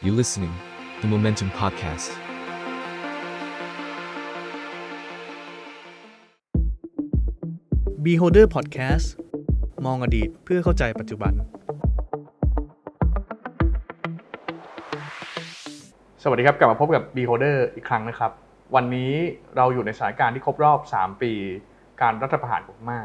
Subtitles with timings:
[0.00, 0.54] You listening,
[1.00, 2.10] the Momentum Podcast.
[8.04, 9.06] Beholder Podcast
[9.86, 11.32] มองอดีตเพื่อเข้าใจปัจจุบัน
[16.22, 18.32] สวัสดีครับ กลับมาพบกับ Beholder อีกครั้งนะครับ
[18.74, 19.12] วันนี้
[19.56, 21.32] เราอยู่ในสถานการณ์ที่ครบรอบ 3 ปี
[22.02, 23.00] การรัฐประหารของพม่า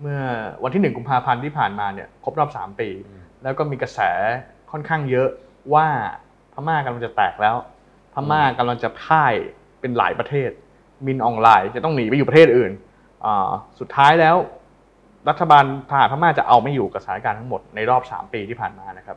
[0.00, 0.20] เมื่อ
[0.62, 2.88] วันที่ 1 กุมภาพันธ์ที่ผ่านมาเนี่ยครบรอบ 3 ปี
[3.42, 4.00] แล้วก็มีกระแส
[4.70, 5.30] ค่อนข้างเยอะ
[5.76, 5.88] ว่า
[6.29, 6.29] พ
[6.68, 7.56] ม่ากำลังจะแตกแล้ว
[8.14, 9.34] พม่ากำลังจะพ่าย
[9.80, 10.50] เป็นหลายประเทศ
[11.06, 12.72] มินออนไลน์จะต้องหนีไปอยู่ประเทศอื่น
[13.24, 14.36] อ่าสุดท้ายแล้ว
[15.28, 19.16] รัฐบาลทหารพม่าจะเอาไม่อยู่กับสถานการณ์ทั้งหมดในรอบ 3 ปีที่ผ่านมานะครับ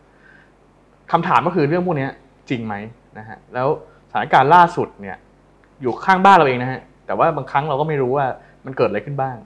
[1.11, 2.07] คำถามก็คือเรื่องพวกนี้
[2.49, 2.75] จริงไหม
[3.17, 3.67] นะฮะแล้ว
[4.09, 5.17] สถานการณ์ล่าสุดเนี่ย
[5.81, 8.25] อยู่ข้างบ้านเราเองนะฮะแต่ว่าบางครั้งเราก็ไม่รู้ว่า
[8.65, 9.37] มันเกิดอะไรขึ้นบ้าง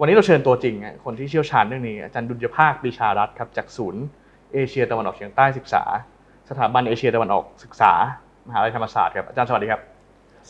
[0.00, 4.02] วันนี้เราเชิญตัวจริงอะคนที่เชี่ยวชาญเรื่องนี้อาจารย์ดุลยภาคปรีชารัตน์ครับจากศูนย์
[4.52, 5.82] เอเชียตะวันออกเฉียงใต้ศึกษา
[6.50, 7.92] สถาบันเอเชียตะวันออกศึกษา
[8.48, 9.80] มหาวิทยาลัยธรรมศาสตร์ครับอาจารย์สวัสดีครับ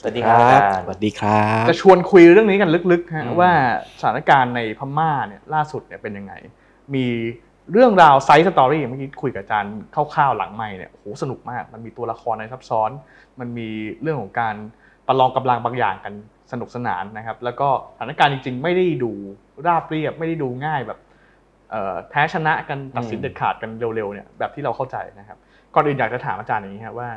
[0.01, 3.53] สวัสดีครับสวัสดีครับจะชวนคุยเรื่องนี้กันลึกๆฮะอืมว่า
[4.01, 6.33] สถานการณ์ในพม่าเนี่ยล่าสุดเนี่ยเป็นยังไง
[6.95, 7.07] มี
[7.73, 12.91] เรื่องราว side story เมื่อกี้คุยกับอาจารย์คร่าวๆหลังไม่เนี่ยโอ้โหสนุกมาก มันมีตัวละครในซับซ้อน
[13.41, 13.69] มันมี
[14.03, 14.55] เรื่องของการ
[15.07, 16.15] ประลองกำลังบางอย่างกัน
[16.53, 19.13] สนุกสนานนะครับ แล้วก็สถานการณ์จริง ๆ ไม่ได้ดู
[19.67, 20.99] ราบเรียบ ไม่ได้ดูง่ายแบบ
[21.71, 25.39] เอ่อแพ้ชนะกันตัดสินอืมเด็ดขาดกันเร็วๆเนี่ยแบบที่เราเข้าใจนะครับ
[25.75, 27.11] ก่อนอื่นอยากจะถามอาจารย์อย่างนี้ครับว่า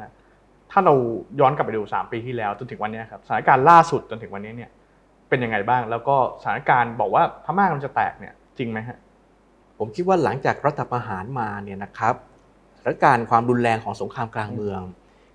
[0.71, 0.93] ถ้าเรา
[1.39, 4.71] ย้อนกลับไปดู 3 ปีที่แล้วจนถึงวันนี้ครับสถานการณ์ล่าสุดจนถึงวันนี้เนี่ย
[5.29, 8.97] เป็นยังไงบ้าง แล้วก็สถานการณ์บอกว่าพม่ากำลังจะแตกเนี่ยจริงไหมฮะ
[9.77, 12.15] ผมคิดว่าหลังจากรัฐประหารมาเนี่ยนะครับ
[12.77, 14.81] สถานการณ์ความรุนแรงของสงครามกลางเมือง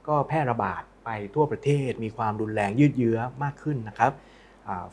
[0.08, 4.12] ก็แพร่ระบาดไปทั่วประเทศ มีความรุนแรงยืดเยื้อมากขึ้นนะครับ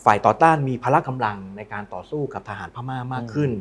[0.05, 3.51] ฝ่ายต่อต้านมีพละกำลังในการต่อสู้กับทหารพม่ามากขึ้น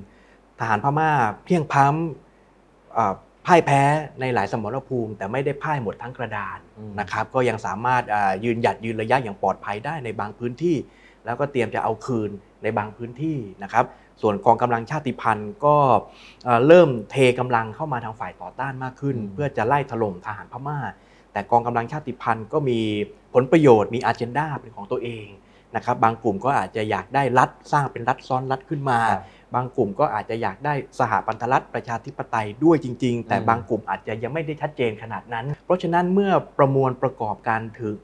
[0.60, 1.10] ทหารพม่า
[1.44, 3.82] เพียงพ้ำ พ่ายแพ้
[4.20, 6.58] ในหลายสมรภูมิ แต่ไม่ได้พ่ายหมดทั้งกระดาน
[7.00, 10.76] นะครับก็ยังสามารถอ่ายืนหยัดยืนระยะอย่างปลอดภัยได้ในบางพื้นที่
[11.24, 12.30] แล้วก็เตรียมจะเอาคืน
[12.62, 13.84] ในบางพื้นที่นะครับ
[14.22, 15.76] ส่วนกองกำลังชาติพันธุ์ก็
[16.44, 20.78] เอ่อเริ่มเทกำลังเข้ามาทางฝ่ายต่อต้านมากขึ้น เพื่อจะไล่ถล่มทหารพม่า
[21.32, 22.80] แต่กองกำลังชาติพันธุ์ก็มี
[23.34, 25.26] ผลประโยชน์มีอาเจนดาเป็นของตัวเอง
[25.76, 28.98] นะครับบางกลุ่มก็อาจจะอยากได้รัฐสร้างเป็นรัฐซ้อนรัฐขึ้นมา
[29.54, 37.98] บางกลุ่มก็อาจจะอยากได้สหพันธรัฐประชาธิปไตยด้วยจริง ๆ แต่บางกลุ่มอาจจะยังไม่ได้ชัดเจนขนาดนั้น เพราะฉะนั้นเมื่อประมวลประกอบการถึง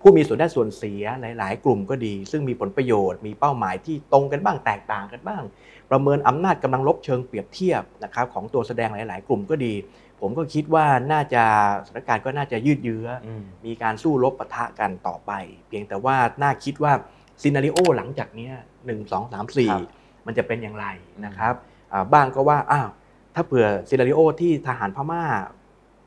[0.00, 5.42] ผู้มีส่วนได้ส่วนเสียหลาย ๆ กลุ่มก็ดี ซึ่งมีผลประโยชน์มีเป้าหมายที่ตรงกันบ้างแตกต่างกันบ้าง
[5.90, 9.74] ประเมินอำนาจกำลังลบเชิงเปรียบเทียบนะครับของตัวแสดงหลาย ๆ กลุ่มก็ดี
[10.20, 11.42] ผมก็คิดว่าน่าจะ
[11.86, 13.28] สถานการณ์ก็น่าจะยืดเยื้ออ
[13.66, 15.32] มีการสู้รบปะทะกันต่อไป
[15.68, 16.92] เพียงแต่ว่าน่าคิดว่า
[17.42, 18.54] scenario หลังจากเนี้ย
[18.86, 20.86] หนึ่งสองสามสี่ครับ มันจะเป็นอย่างไร
[21.26, 21.54] นะครับ
[21.92, 22.88] อ่าบ้างก็ว่าอ้าว
[23.34, 25.22] ถ้าเผื่อ scenario ที่ทหารพม่า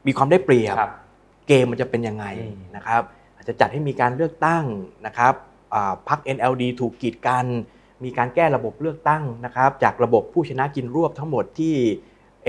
[0.08, 0.92] มีความได้เปรียบครับ
[1.48, 3.02] เกมมันจะเป็นยังไงอืมนะครับ
[3.36, 4.66] อาจจะจัดให้มีการเลือกตั้ง
[5.06, 5.34] นะครับ
[5.74, 7.46] อ่าพรรค NLD ถูกกีดกัน
[8.04, 11.76] มีการแก้ระบบเลือกตั้งนะครับ จากระบบผู้ชนะกินรวบทั้งหมดที่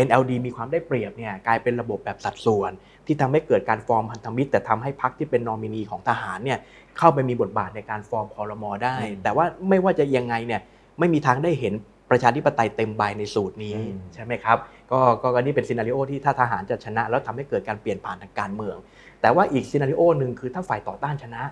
[0.06, 2.72] NLD มีความได้เปรียบเนี่ยกลายเป็นระบบแบบสัดส่วน
[3.06, 6.58] ที่ทำให้เกิดการฟอร์มพันธมิตร แต่ทำให้พรรคที่เป็นนอมินีของทหารเนี่ย
[6.98, 10.60] เข้าไปมีบทบาทในการฟอรม.ได้อืมแต่ว่าไม่ว่าจะยังไงเนี่ย
[10.98, 11.74] ไม่มีทางได้เห็น
[12.10, 14.58] ประชาธิปไตยเต็มใบในสูตรนี้อืมใช่ไหมครับ
[14.90, 18.76] ก็ก็อันนี้เป็น scenario ที่ถ้าทหารจะชนะ แล้วทำให้เกิดการเปลี่ยนผ่านทางการเมือง
[19.20, 21.42] แต่ว่าอีก scenario หนึ่งคือถ้าฝ่ายต่อต้านชนะ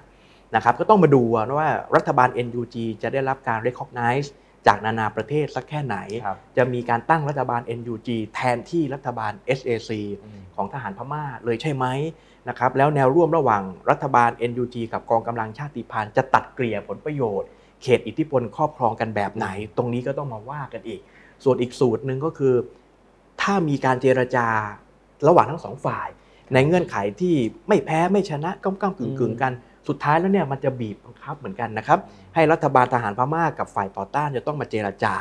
[0.55, 1.23] นะครับก็ต้องมาดู
[1.59, 4.29] ว่ารัฐบาล NUG จะได้รับการ recognize
[4.67, 5.97] จากนานาประเทศสักแค่ไหน
[6.27, 9.91] ครับจะมีการตั้งรัฐบาล NUG แทนที่รัฐบาล SAC
[10.57, 11.87] ของทหารพม่าเลยใช่ไหม
[12.49, 17.49] นะครับแล้วแนวร่วมระหว่างรัฐบาล NUG กับกองกำลังชาติพันธุ์จะตัดเกลี่ยผลประโยชน์
[17.83, 21.01] เขตอิทธิพลครอบครองกันแบบไหน ตรงนี้ก็ต้องมาว่ากันอีก
[21.45, 22.55] ส่วนอีกสูตรหนึ่งก็คือ
[23.43, 24.47] ถ้ามีการเจรจา
[25.29, 26.09] ระหว่างทั้งสองฝ่าย
[26.55, 27.35] ในเงื่อนไขที่
[27.69, 29.53] ไม่แพ้ไม่ชนะก้ำก้ำกึ่งกึ่งกัน
[29.89, 31.99] สุดท้ายแล้วเนี่ยมันจะบีบบังคับเหมือนกันนะครับ
[32.35, 35.15] ให้รัฐบาลทหารพม่ากับฝ่ายต่อต้านจะต้องมาเจรจา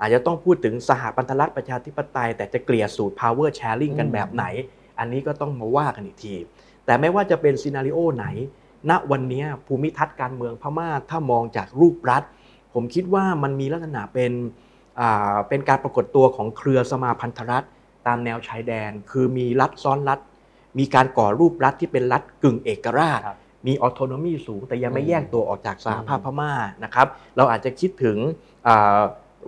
[0.00, 4.44] อาจจะต้องพูดถึงสหพันธรัฐประชาธิปไตย แต่จะเกลี่ยสูตร power sharing กันแบบไหน
[4.98, 6.34] อันนี้ก็ต้องมาว่ากันอีกที
[6.86, 8.26] แต่ไม่ว่าจะเป็นซีนารีโอไหน
[8.90, 12.22] ณวันนี้ภูมิทัศน์การเมืองพม่าถ้ามองจากรูปรัฐ
[12.74, 14.32] ผมคิดว่ามันมีลักษณะเป็น
[15.00, 17.66] อ่าเป็นการปรากฏตัวของเครือสมาพันธรัฐ
[18.06, 20.18] ตามแนวชายแดน คือมีรัฐซ้อนรัฐ
[20.78, 26.52] มีการก่อรูปรัฐที่เป็นรัฐกึ่งเอกราชครับมีออโตโนมีสูง แต่ยังไม่อืมแยกตัวออกจากสหภาพพม่า
[26.84, 27.06] นะครับ
[27.36, 28.16] เราอาจจะคิดถึง
[28.66, 29.00] อ่า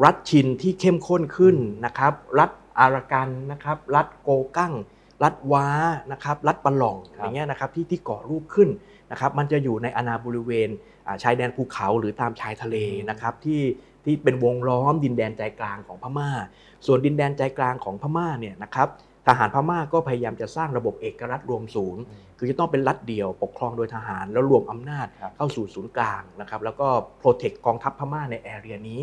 [0.04, 4.74] รัฐชินที่เข้มข้นขึ้นนะครับ รัฐอารากันนะครับ รัฐโกกั้ง
[5.22, 5.66] รัฐว้า
[6.12, 8.68] นะครับ รัฐปะหล่องครับอย่างเงี้ยนะครับที่ที่ก่อรูปขึ้น
[9.12, 10.68] นะครับมันจะอยู่ในอาณาบริเวณ
[11.06, 12.76] อ่าชายแดนภูเขาหรือตามชายทะเล
[13.10, 13.62] นะครับที่
[14.04, 16.30] ที่เป็นวงล้อมดินแดนใจกลางของพม่า
[16.86, 18.88] ส่วนดินแดนใจกลางของพม่าเนี่ยนะครับ
[19.26, 22.02] ทหารพม่าก็พยายามจะสร้างระบบเอกรัฐรวมศูนย์
[22.38, 26.88] คือจะต้องเป็นรัฐเดียวปกครองโดยทหารแล้วรวมอำนาจครับเข้าสู่ศูนย์กลางนะครับแล้วก็
[27.18, 29.00] โปรเทคกองทัพพม่าในแอเรียนี้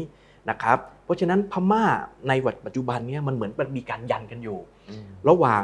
[0.50, 1.84] นะครับเพราะฉะนั้นพม่า
[2.28, 2.34] ใน
[2.66, 4.60] ปัจจุบันเนี้มันเหมือนมันมีการยันกันอยู่
[4.90, 5.64] อืมระหว่าง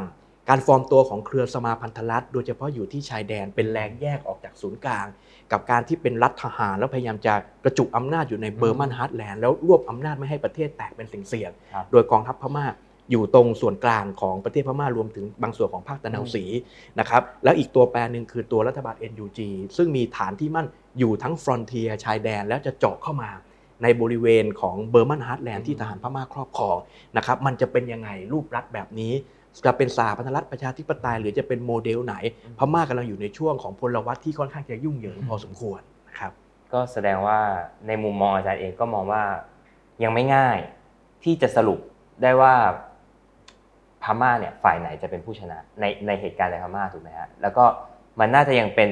[0.50, 5.07] การฟอร์มตัวของเครือสมาพันธรัฐโดยเฉพาะอยู่ที่ชายแดนเป็นแรงแยกออกจากศูนย์กลาง
[5.51, 7.33] กับการที่เป็นรัฐทหารแล้วพยายามจะ
[7.63, 12.65] กระจุกอำนาจอยู่ใน Burman heartland แล้วรวบอำนาจไม่ให้ประเทศแตกเป็นสิ่งเสี่ยงครับโดยกองทัพพม่า
[13.12, 16.44] อยู่ตรงส่วนกลางของประเทศพม่ารวมถึงบางส่วนของภาคตะนาวศรี
[17.00, 19.39] นะครับแล้วอีกตัวแปรหนึ่งคือตัวรัฐบาล NUG
[19.77, 20.68] ซึ่งมีฐานที่มั่น
[21.00, 23.30] อยู่ทั้ง frontier ชายแดนแล้วจะเจาะเข้ามา
[23.83, 26.77] ในบริเวณของ Burman heartland ที่ทหารพม่าครอบครอง
[27.18, 29.13] นะครับมันจะเป็นยังไงรูปรัฐแบบนี้
[29.66, 32.16] จะเป็นสหพันธรัฐประชาธิปไตยหรือจะเป็นโมเดลไหน
[32.57, 36.31] พม่ากำลังอยู่ในช่วงของพลวัตที่ค่อนข้างจะยุ่งเหยิงพอสมควรนะครับ
[36.74, 37.40] ก็แสดงว่า
[37.88, 39.24] ในมุมมองอาจารย์เองก็มองว่า
[40.04, 40.57] ยังไม่ง่าย
[41.24, 41.80] ที่จะสรุป
[42.22, 42.54] ได้ว่า
[44.04, 47.66] พม่าเนี่ยฝ่ายไหนจะเป็นผู้ชนะในในเหตุการณ์ในพม่าถูกไหมฮะแล้วก็
[48.19, 48.92] มันน่าจะยังเป็น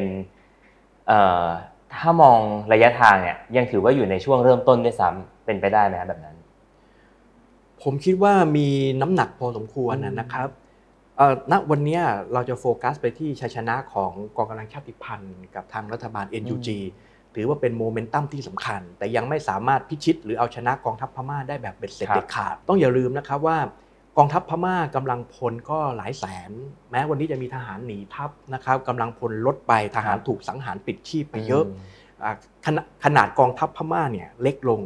[1.07, 1.47] เอ่อ
[1.95, 2.39] ถ้ามอง
[2.73, 6.32] ระยะทางเนี่ยยังถือว่าอยู่ในช่วงเริ่มต้นด้วยซ้ำเป็นไปได้ไหมครับแบบนั้น
[7.83, 8.67] ผมคิดว่ามี
[9.01, 10.49] น้ำหนักพอสมควรนะนะครับ
[11.17, 12.01] เอ่อณวันเนี้ย
[12.33, 16.69] เราจะโฟกัสไปที่ชัยชนะของกองกำลังชาติพันธุ์กับทางรัฐบาล NUG
[17.35, 23.57] ถือว่าเป็นโมเมนตัมที่สำคัญ แต่ยังไม่สามารถพิชิต หรือเอาชนะกองทัพพม่าได้แบบเบ็ดเสร็จครับเด็ดขาด ต้องอย่าลืมนะครับว่า
[24.17, 26.51] กองทัพพม่ากำลังพลก็หลายแสน
[26.91, 31.63] แม้วันนี้จะมีทหารหนีทัพนะครับกำลังพลลดไปทหารถูกสังหารปิดชีพไปเยอะ
[32.23, 32.33] อ่า
[32.65, 34.81] ขนาดขนาดกองทัพพม่าเนี่ยเล็กลง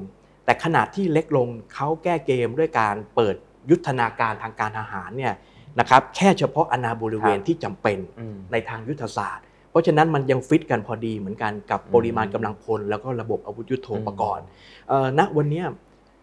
[0.48, 3.36] แต่ขนาดที่เล็กลงเขาแก้เกมด้วยการเปิด
[3.70, 5.34] ยุทธนาการทางการทหารเนี่ย
[5.80, 14.46] นะครับแค่เฉพาะอาณาบริเวณครับที่จำเป็นอืมในทางยุทธศาสตร์ เพราะฉะนั้นมันยังฟิตกันพอดีเหมือนกันกับอืมปริมาณกำลังพล แล้วก็ระบบอาวุธยุทโธปกรณ์
[14.88, 15.66] เอ่อณวันเนี้ย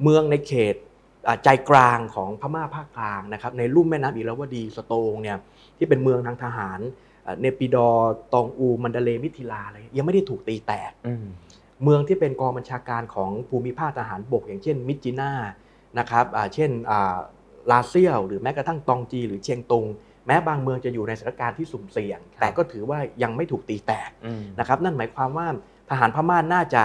[0.03, 0.75] เมืองในเขต
[1.27, 5.37] อ่าใจกลางของพม่าภาคกลางนะครับในลุ่มแม่น้ำอิราวดีสะโตงเนี่ย
[5.79, 6.81] ที่เป็นเมืองทางทหาร
[7.25, 11.27] เอ่อเนปิดอว์ตองอูมัณฑะเลย์มิตถีลาอะไรยังไม่ได้ถูกตีแตกอืม
[11.85, 15.33] เมืองที่เป็นกองบัญชาการของภูมิภาคทหารบก อย่างเช่นมิตจีนา
[15.99, 17.17] นะครับอ่าเช่นอ่า
[17.71, 19.87] ลาเซียวหรือแม้กระทั่งตองจีหรือเชียงตุง
[20.27, 25.47] แม้บางเมืองจะอยู่ในสถานการณ์ที่สุ่มเสี่ยง แต่ก็ถือว่ายังไม่ถูกตีแตกอืมนะครับนั่นหมายความว่า
[25.91, 26.83] ทหารพม่าน่าจะ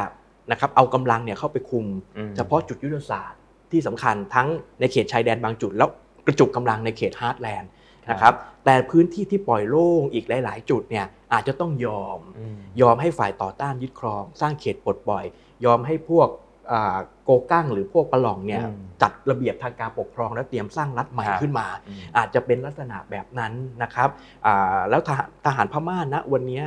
[0.51, 1.85] นะครับเอากำลังเนี่ยเข้าไปคุม
[2.17, 3.39] อืมเฉพาะจุดยุทธศาสตร์
[3.71, 4.47] ที่สำคัญทั้ง
[4.79, 5.89] ในเขตชายแดนบางจุด แล้ว
[6.27, 7.69] กระจุกกำลังในเขตฮาร์ดแลนด์
[8.11, 8.33] นะครับ
[8.65, 15.25] แต่พื้นที่ที่ปล่อยโล่งอีกหลาย ๆ จุดเนี่ยอาจจะต้องยอมอืมยอมให้ฝ่ายต่อต้านยึดครอง สร้างเขตปลดปล่อย
[15.65, 16.29] ยอมให้พวก
[16.71, 23.53] อ่าโกกั้งหรือพวกปะหลองเนี่ยอืมจัดระเบียบทางการปกครองและเตรียมสร้างรัฐใหม่ครับขึ้นมาอืมอาจจะเป็นลักษณะแบบนั้น
[23.83, 24.09] นะครับ
[24.45, 26.65] อ่าแล้วทหารทหารพม่าณวันเนี้ย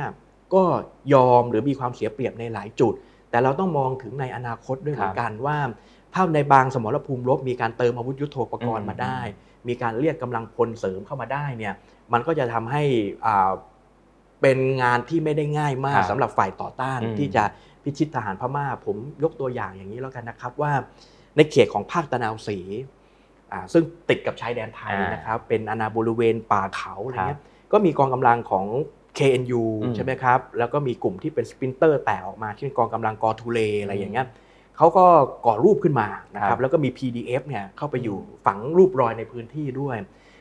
[0.53, 0.63] ก็
[1.13, 2.93] ยอมหรือมีความเสียเปรียบในหลายจุด
[3.29, 5.57] แต่เราต้องมองถึงในอนาคตด้วยเหมือนกันว่า
[6.13, 9.19] ถ้าในบางสมรภูมิรบมีการเติมอาวุธยุโทโธปกรณ์มาได้
[9.67, 11.73] มีการเรียกกำลังพลเสริมเข้ามาได้เนี่ย
[12.13, 12.83] มันก็จะทำให้
[13.25, 13.51] อ่า
[14.41, 17.43] เป็นงานที่ไม่ได้ง่ายมากครับสำหรับฝ่ายต่อต้านอืมที่จะ
[17.83, 20.71] พิชิตทหารพม่า ผมยกตัวอย่างอย่างนี้แล้วกันนะครับว่า
[21.35, 22.59] ในเขตของภาคตะนาวศรี
[23.51, 28.65] อ่าซึ่งติดกับชายแดนไทยอ่านนะครับเป็นอาณาบริเวณป่าเขาอะไรเงี้ครัยบก็มีกองกำลังของ
[29.17, 34.25] KNU อืมใช่ไหมครับแล้วก็มีกลุ่มที่เป็นสปรินเตอร์แตกออกมาเช่นกองกำลังกอทูเลอะไรอย่างเงี้ย
[34.77, 35.05] เขาก็
[35.45, 39.97] ก่อรูปขึ้นมานะคครัรับบแล้วก็มี PDF เนี่ยเข้าไปอยู่ฝังรูปรอยในพื้นที่ด้วย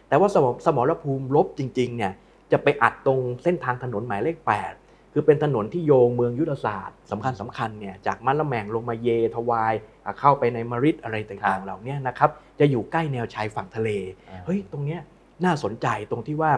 [0.09, 2.13] แต่ว่าสมรสมรภูมิลบจริงๆเนี่ย
[2.53, 4.37] จะไปอัดตรงเส้นทางถนนหมายเลข
[4.77, 9.75] 8 คือเป็นถนนที่โยงเมืองยุทธศาสตร์สำคัญสำคัญเนี่ยจากมันละแมงลงมาเยทวาย
[10.05, 13.91] อะเข้าไปในมริดอะไรครัต่างบๆเหล่าเนี้นะครับจะอยู่ใกล้แนวชายฝั่งทะเล
[14.29, 15.01] อ่าเฮ้ยตรงเนี้ย
[15.45, 16.53] น่าสนใจตรงที่ว่า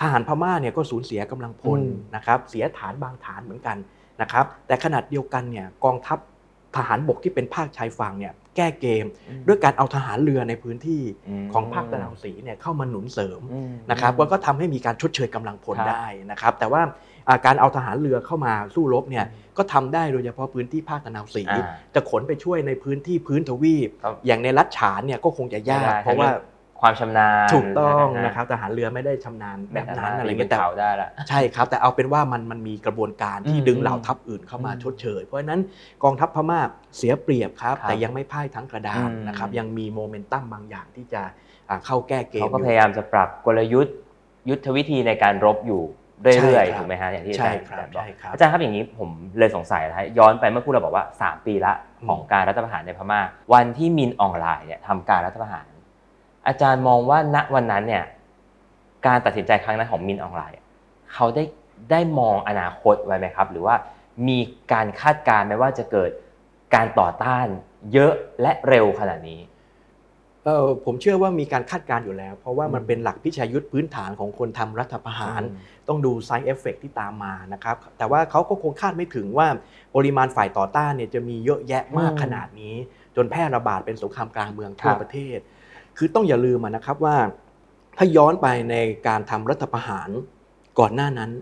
[0.00, 3.76] ทหารพม่าเนี่ยก็สูญเสียกำลังพลอืมนะครับเสียฐานบางฐานเหมือนกัน
[4.20, 6.18] นะครับแต่ขนาดเดียวกันเนี่ยกองทัพ
[6.76, 9.06] ทหารบกที่เป็นภาคชายฝั่งเนี่ยแก้เกม
[9.48, 11.02] ด้วยการเอาทหารเรือในพื้นที่
[11.44, 16.82] มของภาคตะนาวศรีเนี่ยเข้ามาหนุนเสริมอืมนะครับก็ก็ทำให้มีการชดเชยกำลังพลครับได้นะครับแต่ว่า
[17.28, 19.24] อ่าการเอาทหารเรือเข้ามาสู้รบเนี่ย
[19.56, 26.28] ก็ทำได้โดยเฉพาะพื้นที่ภาคตะนาวศรีอ่าจะขนไปช่วยในพื้นที่พื้นทวีปครับอย่างในรัฐฉานเนี่ยก็คงจะยากไม่ได้เพราะว่า
[26.82, 35.60] ความชำนาญถูกต้องฮนะครับทหารเรือไม่ได้ชำนาญแบบนั้นม่สามารถอะไรปีเงี้ยนแต่เขาได้ละใช่ครับ แต่เอาเป็นว่ามันมันมีกระบวนการที่อืมดึงเหล่าทัพอื่นเข้ามาอืมชดเชย เพราะฉะนั้น
[36.04, 36.60] กองทัพพม่า
[36.96, 41.22] เสียเปรียบครับครับแต่ยังไม่พ่ายทั้งกระดานอืมนะครับยังมีโมเมนตัมบางอย่างที่จะ
[41.68, 43.94] อ่าเข้าแก้เกมเขาก็อยู่พยายามจะปรับกลยุทธ์
[44.50, 45.82] ยุทธวิธีในการรบอยู่
[46.42, 49.08] เรื่อยใช่ครับๆถูกไหมฮะอย่างที่อาใช่จารย์ครับอาจารย์บอกใช่ครับอาจารย์ครับอย่างนี้ผม
[49.38, 51.72] เลยสงสัยนะฮะย้อนไปเมื่อคู่เราบอกว่า 3 ปีละ
[52.08, 53.20] ของการรัฐประหารในพม่า
[53.52, 55.64] วันที่มินออนไลน์เนี่ยทำการรัฐประหาร
[56.46, 58.04] อาจารย์มองว่าณวันนั้นเนี่ย
[59.06, 60.64] การตัดสินใจครั้งนั้นของมินออนไลน์อะ
[61.14, 61.44] เขาได้
[61.90, 63.76] ได้มองอนาคตไว้ไหมครับ หรือว่า
[64.28, 64.38] มี
[64.72, 66.10] การคาดการณ์ไหมว่าจะเกิด
[66.74, 67.46] การต่อต้าน
[67.92, 69.40] เยอะและเร็วขนาดนี้
[70.44, 79.46] เออผมเชื่อว่ามีการคาดการณ์อยู่แล้ว เพราะว่ามันอืมเป็นหลักพิชายุทธพื้นฐานของคนทำรัฐประหารอืมต้องดู side effect ที่ตามมานะครับ แต่ว่าเขาก็คงคาดไม่ถึงว่า
[79.94, 82.74] ปริมาณฝ่ายต่อต้านเนี่ยจะมีเยอะแยะมากอืมขนาดนี้
[83.16, 85.38] จนแพร่ระบาดเป็นสงครามกลางเมืองคทั่วรับประเทศ
[85.96, 87.16] คือต้องอย่าลืมอะนะครับว่า
[87.98, 90.08] ถ้าย้อนไปในการทำรัฐประหาร
[90.78, 91.32] ก่อนหน้านั้น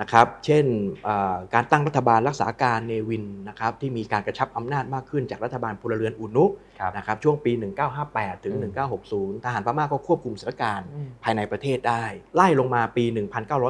[0.00, 0.64] นะครับ เช่น
[1.06, 6.44] อ่าการตั้งรัฐบาลรักษาการเนวินนะครับที่มีการกระชับอำนาจมากขึ้นจากรัฐบาลพลเรือนอุนุ
[6.80, 7.52] ครับนะครับช่วงปี
[7.98, 8.72] 1958 ถึงอืม
[9.02, 13.04] 1960 ทหารพม่าก็ควบคุมสถานการณ์อืมภายในประเทศได้ ไล่ลงมาปี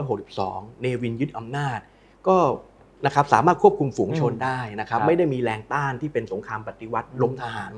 [0.08, 1.78] 1962 เนวินยึดอำนาจ
[2.28, 2.36] ก็
[3.06, 7.72] นะครับสามารถควบคุมฝูงชนอืมได้นะครับครับไม่ได้มีแรงต้านที่เป็นสงครามปฏิวัติอืมล้มทหาร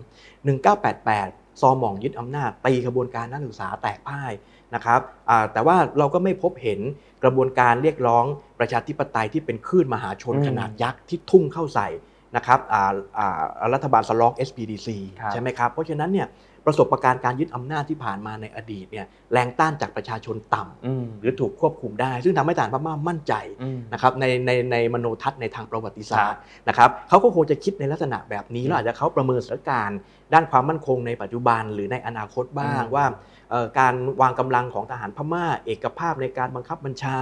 [0.77, 4.33] 1988 ซอหม่องยึดอำนาจตีกระบวนการนักศึกษาแตกพ่าย
[4.75, 5.01] นะครับ
[5.31, 6.81] อ่าแต่ว่าเราก็ไม่พบเห็น
[7.23, 8.25] กระบวนการเรียกร้อง
[8.59, 11.89] ประชาธิปไตยที่เป็นคลื่นมหาชนอืมขนาดยักษ์ที่ทุ่งเข้าใส่
[12.37, 13.41] นะครับอ่าอ่า
[13.73, 14.89] รัฐบาลสล็อก SPDC
[15.21, 16.29] ครับใช่ไหมครับเพราะฉะนั้นเนี่ย
[16.67, 29.99] ประสบการณ์การยึดอำนาจที่ผ่านมาในอดีตเนี่ยแรงต้านจากประชาชนต่ำอืมหรือถูกควบคุมได้ ซึ่งทำให้ทหารพม่ามั่นใจอืมนะครับในในในมโนทัศน์ในทางประวัติศาสตครัร์บนะครับเขาก็คงจะคิดในลักษณะแบบนี้อืมแล้วอาจจะเขาประเมินสถานการณ์
[30.35, 33.07] ด้านความมั่นคงในปัจจุบันหรือในอนาคตบ้างอืมว่า
[33.51, 37.17] เอ่อการวางกำลังของทหารพม่า เอกภาพในการบังคับบัญชา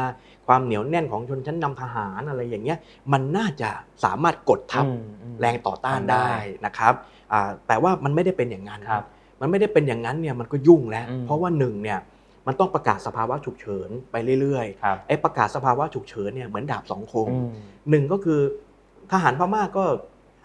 [0.47, 2.79] ความเหนียวแน่นของชนชั้นนำทหารอะไรอย่างเงี้ย
[3.13, 3.71] มันน่าจะ
[4.05, 6.95] สามารถกดทับอืมอืมแรงต่อต้านทำได้ได้นะครับ
[7.33, 9.05] อ่าแต่ว่ามันไม่ได้เป็นอย่างนั้นครับ
[9.43, 11.99] มันไม่ได้เป็นอย่างนั้นเนี่ยมันก็ยุ่งแล้วอืมเพราะว่าหนึ่งเนี่ย
[12.47, 17.49] มันต้องประกาศสภาวะฉุกเฉินไปเรื่อยๆครับไอ้ประกาศสภาวะฉุกเฉินเนี่ยเหมือนดาบสองคมอืม
[17.91, 18.41] หนึ่งก็คือ
[19.13, 19.85] ทหารพม่าก็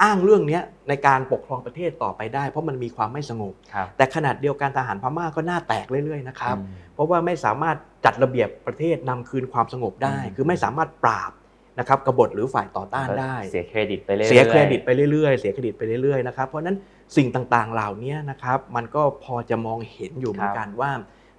[0.03, 11.31] อ้างเรื่องเนี้ยในการปกครองประเทศต่อไปได้ เพราะมันมีความไม่สงบครับแต่ขนาดเดียวกันทหารพม่าก็หน้าแตกเรื่อยๆนะครับอืมเพราะว่าไม่สามารถจัดระเบียบประเทศนำคืนความสงบได้อืมคือไม่สามารถปราบ
[11.79, 16.77] นะครับกบฏหรือฝ่ายต่อต้านได้ เสียเครดิตไปเรื่อยๆเสียเครดิตไปเรื่อยๆเสียเครดิตไปเรื่อยๆนะครับเพราะฉะนั้น
[17.15, 20.91] สิ่งต่างๆเหล่านี้นะครับมันก็พอจะมองเห็นอยู่เหมือนกันว่า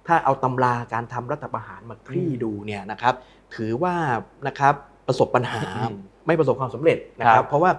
[0.07, 3.13] ถ้าเอาตำราการทำรัฐประหารมาคลี่อืมดูเนี่ยนะครับ
[3.55, 3.93] ถือว่า
[4.47, 4.73] นะครับ
[5.07, 5.61] ประสบปัญหา
[5.91, 5.95] อืม
[6.27, 7.71] ไม่ประสบความสำเร็จนะคครัรับบเพราะว่า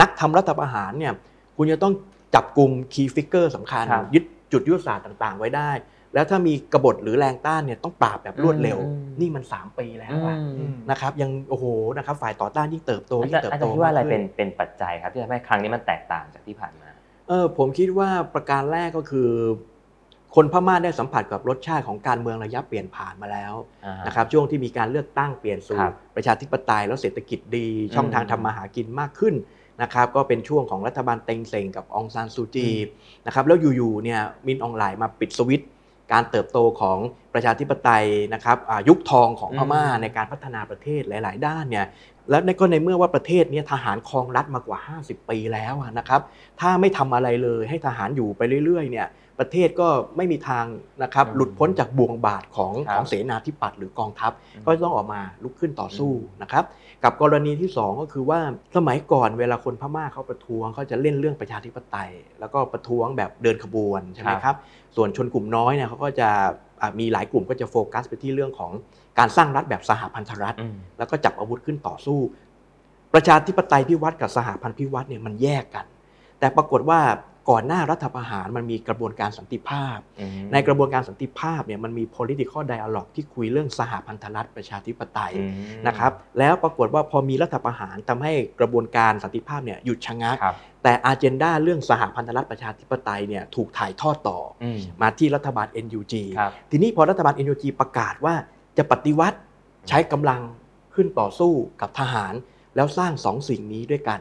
[0.00, 1.12] นักทำรัฐประหารเนี่ย
[1.56, 1.92] คุณจะต้อง
[2.34, 5.70] จับกลุ่ม key figure สำคัญครับยึดจุดยุทธศาสตร์ต่างๆ ไว้ได้
[6.14, 11.64] แล้วถ้ามีกบฏหรือแรงต้านเนี่ยต้องปราบแบบรวดเร็วอืมนี่มัน 3 ปีแล้วอะอืมนะครับยังโอ้โห
[11.96, 16.87] นะครับฝ่ายต่อต้านยิ่งเติบโตอายิ่จารงย์เติบอาจาโตรย์คิดว่าอะไรมกเป็ขึ้นเป็นปัจจัยครับที่ทำให้ครั้งนี้มันแตกต่างจากที่ผ่านมา
[17.28, 19.30] เออผมคิดว่าประการแรกก็คือ
[20.34, 23.54] คนพม่าได้สัมผัสกับรสชาติของการเมืองระยะเปลี่ยนผ่านมาแล้ว
[23.84, 29.34] อ่าฮนะครับช่วงที่มีการเลือกตั้งเปลี่ยนสู่ครับประชาธิปไตยแล้วเศรษฐกิจดี ช่องทางอืมทำมาหากินมากขึ้น
[29.82, 32.76] นะครับก็เป็นช่วงของรัฐบาลเต็งเซ็งกับองซานซูจีอื
[33.22, 35.68] มนะครับแล้วอยู่ๆเนี่ยมินอองไลน์มาปิดสวิตช์
[36.12, 36.98] การเติบโตของ
[37.34, 41.86] ประชาธิปไตยนะครับอ่ายุคทองของพม่าในการพัฒนาประเทศหลาย ๆ ด้านเนี่ย
[42.30, 46.20] แล้วในก็ในเมื่อว่าประเทศเนี้ทหารครองรัฐมากว่า 50 ปีแล้วอะนะครับ
[46.60, 50.64] ถ้าไม่ทำอะไรเลยให้ทหารอยู่ไปเรื่อย ๆ เนี่ยประเทศก็ไม่มีทาง
[51.02, 56.12] นะครับอืมหลุดพ้นจากบ่วงบาทของครับของเสนาธิปัตย์หรือกองทัพอืมก็ต้องออกมาลุกขึ้นต่อสู้
[56.42, 56.64] นะครับ
[57.04, 58.40] กับกรณีที่ 2 ก็คือว่า
[58.76, 62.10] สมัยก่อนเวลาคนพม่าเขาประท้วงเขาจะเล่นเรื่องประชาธิปไตย
[62.40, 64.56] แล้วก็ประท้วงแบบเดินขบวนใช่ไหมครับ
[64.96, 66.28] ส่วนชนกลุ่มน้อยเนี่ยเขาก็จะ
[66.82, 68.72] อะมีหลายกลุ่มก็จะโฟกัสไปที่เรื่องของ
[69.18, 72.18] การสร้างรัฐแบบสหพันธรัฐอืมแล้วก็จับอาวุธขึ้นต่อสู้
[73.14, 75.84] ประชาธิปไตยพิวัตรกับสหพันธ์พิวัตรเนี่ยมันแยกกัน
[76.38, 77.00] แต่ปรากฏว่า
[77.50, 98.34] ก่อนหน้ารัฐประหารมันมีกระบวนการสันติภาพอืมในกระบวนการสันติภาพเนี่ยมันมี political dialogue ที่คุยเรื่องสหพันธรัฐประชาธิปไตยอืมนะครับแล้วปรากฏว่าพอมีรัฐประหารทำให้กระบวนการสันติภาพเนี่ยหยุดชะงักครับแต่อาเจนดาเรื่องสหพันธรัฐประชาธิปไตยเนี่ยถูกถ่ายทอดต่ออืมมาที่รัฐบาล NUG ครับทีนี้พอรัฐบาล NUG ประกาศว่า
[98.78, 99.38] จะปฏิวัติ
[99.88, 100.40] ใช้กำลัง
[100.94, 102.34] ขึ้นต่อสู้กับทหาร
[102.76, 104.20] แล้วสร้างสองสิ่งนี้ด้วยกัน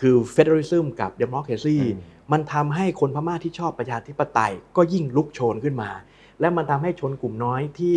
[0.00, 5.90] คือ Federalism กับ Democracy อื มมันทำให้คนพม่าที่ชอบประชาธิปไตย ก็ยิ่งลุกโชนขึ้นมา
[6.40, 7.96] และมันทำให้ชนกลุ่มน้อยที่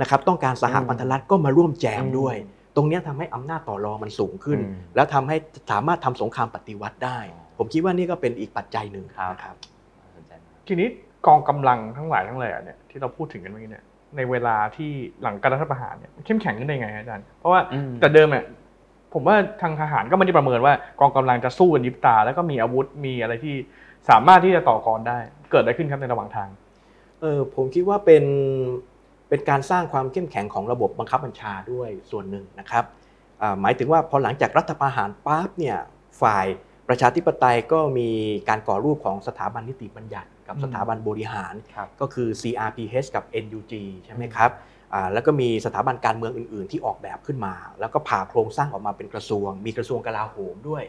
[0.00, 2.36] นะครับต้องการสหพันธรัฐก็มาร่วมแจมด้วย
[2.76, 5.36] ตรงเนี้ยทำให้อำนาจต่อรองมันสูงขึ้นอืมแล้วทำให้
[5.70, 7.18] สามารถทำสงครามปฏิวัติได้
[7.58, 9.56] ผมคิดว่านี่ก็เป็นอีกปัจจัยหนึ่งครับนะครับ
[10.00, 10.88] น่าสนใจมากทีนี้
[11.26, 13.84] กองกำลังทั้งหลายทั้งแหล่เนี่ยที่เราพูดถึงกันเมื่อกี้เนี่ย
[14.16, 14.90] ในเวลาที่
[15.22, 18.44] หลังการรัฐประหารเนี่ยมันเข้มแข็งขึ้นได้ไงฮะอาจารย์ เพราะว่าอืมแต่เดิมเนี่ย
[19.14, 23.54] ผมว่าทางทหารก็ไม่ได้ประเมินว่ากองกำลังจะสู้กันยิบตา แล้วก็มีอาวุธมีอะไรที่
[24.08, 25.18] สามารถที่จะต่อกรได้
[25.50, 26.48] เกิดอะไรขึ้นครับในระหว่างทาง
[27.20, 28.24] เออผมคิดว่าเป็น
[29.28, 32.84] เป็นการสร้างความเข้มแข็งของระบบบังคับบัญชาด้วยส่วนหนึ่งนะครับ
[33.42, 35.78] อ่าหมายถึงว่าพอหลังจากรัฐประหารปั๊บเนี่ย
[36.22, 36.46] ฝ่าย
[36.88, 38.08] ประชาธิปไตยก็มี
[38.48, 43.72] การก่อรูปของสถาบันนิติบัญญัติ กับอืมสถาบันบริหารครับก็คือ CRPH กับ NUG
[44.04, 44.72] ใช่ไหมครับอ่า
[45.12, 50.82] แล้วก็มีสถาบันการเมืองอื่น ๆ ที่ออกแบบขึ้นมา แล้วก็ผ่าโครงสร้างออกมาเป็นกระทรวง มีกระทรวงกลาโหมด้วย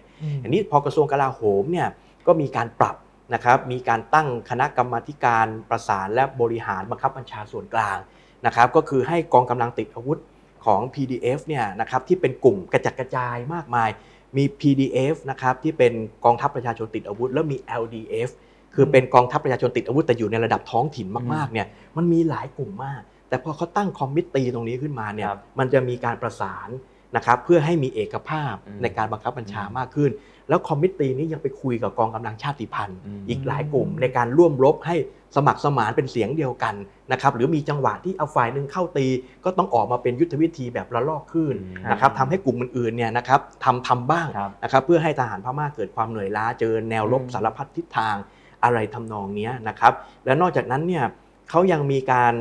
[0.44, 1.88] อันนี้พอกระทรวงกลาโหมเนี่ย
[2.28, 2.96] ก็มีการปรับ
[3.34, 7.98] นะครับมีการตั้งคณะกรรมาธิการประสานและบริหารบังคับบัญชาส่วนกลาง
[8.46, 10.20] นะครับก็คือให้กองกำลังติดอาวุธ
[10.66, 13.90] ของ PDF เนี่ยนะครับที่เป็นกลุ่มกระจัดกระจายมากมาย
[14.38, 15.94] มี PDF นะครับที่เป็น
[16.26, 18.30] กองทัพประชาชนติดอาวุธ แล้วมี LDF
[18.76, 26.70] คือเป็นกองทัพประชาชนติดอาวุธแต่อยู่ในระดับท้องถิ่นมากๆเนี่ยมันมีหลายกลุ่มมาก แต่พอเขาตั้งคอมมิตตีตรงนี้ขึ้นมาเนี่ยครับมันจะมีการประสาน
[27.16, 30.12] นะครับเพื่อให้มีเอกภาพอืมในการบังคับบัญชามากขึ้น
[30.50, 34.96] แล้วคอมมิตตีนี้ยังไปคุยกับกองกำลังชาติพันธุ์อืมอีกหลายกลุ่มในการร่วมรบให้
[35.36, 36.76] สมัครสมานเป็นเสียงเดียวกัน
[37.12, 39.08] นะครับหรือมีจังหวะที่เอาฝ่ายหนึ่งเข้าตี
[39.46, 48.16] ก็ต้องออกมาเป็นยุทธวิธีแบบระลอกขึ้นอืมนะครับทำให้กลุ่มอื่นๆเนี่ยนะครับทำทำบ้างครับนะครับเพื่อให้ทหารพม่าเกิดความเหนื่อยล้าเจอแนวรบอืมสารพัดทิศทาง
[48.64, 49.94] อะไรทำนองเนี้ยนะครับ
[50.26, 51.04] และนอกจากนั้นเนี่ย
[51.50, 52.34] เขายังมีการ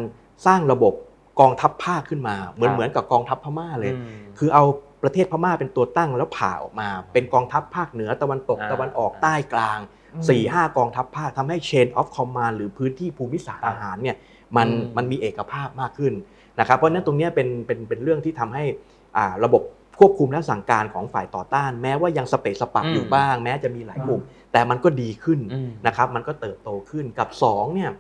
[0.47, 0.95] สร้างระบบ
[1.41, 4.65] กองทัพภาคขึ้นมา เหมือนเหมือนกับกองทัพพม่าเลยอืมคือเอา
[5.03, 9.79] ประเทศพม่าเป็นตัวตั้งแล้วผ่าออกมา เป็นกองทัพภาคเหนือตะวันตกอ่าตะวันออกใต้กลาง
[10.11, 14.17] 4ี่ห้ากองทัพภาคทำให้ chain of command หรือพื้นที่ภูมิศาสตร์อาหารเนี่ย
[14.57, 16.13] มันอืมมันมีเอกภาพมากขึ้น
[16.61, 18.65] นะครับเพราะฉะนั้นตรงเนี้ยเป็นเป็นเป็นเรื่องที่ทำให้
[19.17, 19.63] อ่าระบบ
[19.99, 24.21] ควบคุมและสั่งการของฝ่ายต่อต้าน แม้ว่ายังสเปซสปักอยู่บ้าง แม้จะมีหลายกลุ่ม
[24.53, 27.91] แต่มันก็ดีขึ้นอืมนะครับมันก็เติบโตขึ้นกับ2เนี่ย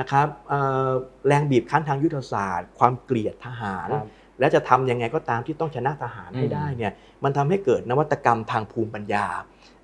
[0.00, 0.90] นะครับเอ่อ
[1.26, 4.08] แรงบีบคั้นทางยุทธศาสตร์ ความเกลียดทหารครับ
[4.40, 6.92] และจะทำยังไงก็ตามที่ต้องชนะทหารให้อืมได้เนี่ย
[7.24, 9.26] มันทำให้เกิดนวัตกรรมทางภูมิปัญญา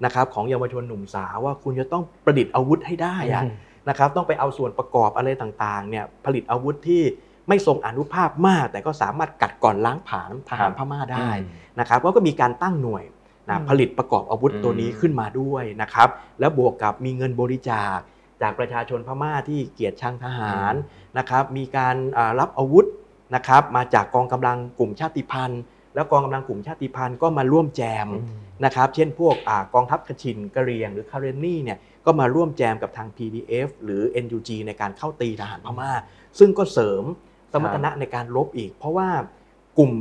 [0.05, 3.45] นะครับของเยาวชนหนุ่มสาวว่าคุณจะต้องประดิษฐ์อาวุธให้ได้อะ
[3.89, 7.03] นะครับต้องไปเอาส่วนประกอบอะไรต่างๆเนี่ยผลิตอาวุธที่
[7.49, 13.05] ไม่ทรงอนุภาพมาก แต่ก็สามารถกัดก่อนล้างผลาญทหารพม่าได้อืมนะครับก็ก็มีการตั้งหน่วย
[13.51, 16.09] นะอืมผลิตประกอบอาวุธอืมตัวนี้ขึ้นมาด้วยนะครับ
[16.41, 17.99] แล้วบวกกับมีเงินบริจาค
[18.43, 20.75] จากประชาชนพม่าที่เกลียดชังทหาร
[21.19, 22.87] นะครับ มีการอ่ารับอาวุธ
[23.35, 25.63] นะครับมาจากกองกำลังกลุ่มชาติพันธุ์
[25.95, 35.91] แล้วกองกำลังกลุ่มชาติพันธุ์ก็มาร่วมแจมอืมนะครับ เช่นพวกอากองทัพกระชินกะเหรียง หรือคาเรนนี่เนี่ยก็มาร่วมแจมกับทาง PDF หรือ NUG ในการเข้าตีทหารพม่า
[36.39, 37.05] ซึ่งก็เสริม
[37.53, 39.09] สมรรถนะในการรบอีก เพราะว่า
[39.79, 39.93] กลุ่ม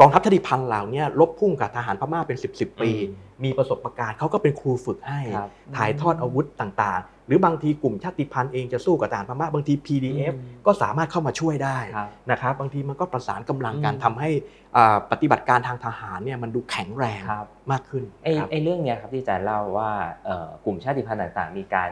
[0.00, 14.30] กองทัพชาติพันธุ์เหล่าเนี้รบพุ่งกับทหารพม่าเป็น 10บสปีอืมมีประสบการณ์เขาก็เป็นครูฝึกให้ครับถ่ายทอดอาวุธต่างๆห รือบางทีกลุ่มชาติพันธุ์เองจะสู้กับทหารพม่าบางที PDF อืมก็สามารถเข้ามาช่วยได้ครับนะครับบางทีมันก็ประสานกำลังกันอืมทำให้
[14.76, 19.90] อ่าปฏิบัติการทางทหารเนี่ยมันดูแข็งแรงครับมากขึ้นไอ้ครับไอ้เรื่องเนี้ยครับที่อาจารย์เล่าว่า
[20.24, 21.90] เอ่อกลุ่มชาติพันธุ์ต่างๆ มีการ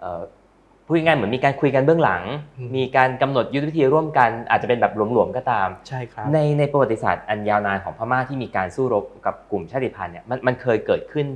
[0.00, 0.22] เอ่อ
[0.86, 2.22] พูดง่ายๆเหมือนมีการคุยกันเบื้องหลัง
[2.58, 11.26] อืมมีการกำหนดยุทธวิธีร่วมกันอาจจะเป็นแบบหลวมๆก็ตามใช่ครับในในประวัติศาสตร์อันยาวนานของพม่าที่มีการสู้รบกับกลุ่มชาติพันธุ์เนี่ยมันมันเคยเกิดขึ้น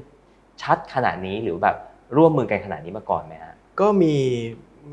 [0.63, 1.77] ชัดขนาดนี้หรือแบบ
[2.17, 4.15] ร่วมมือกันขนาดนี้มาก่อนไหมฮะก็มี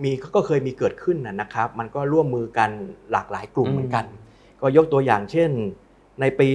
[0.03, 2.69] มีก็เคยมีเกิดขึ้นนะนะครับ มันก็ร่วมมือกัน
[3.11, 4.05] หลากหลายกลุ่มอืมเหมือนกัน
[4.61, 5.49] ก็ยกตัวอย่างเช่น
[6.21, 6.47] ในปี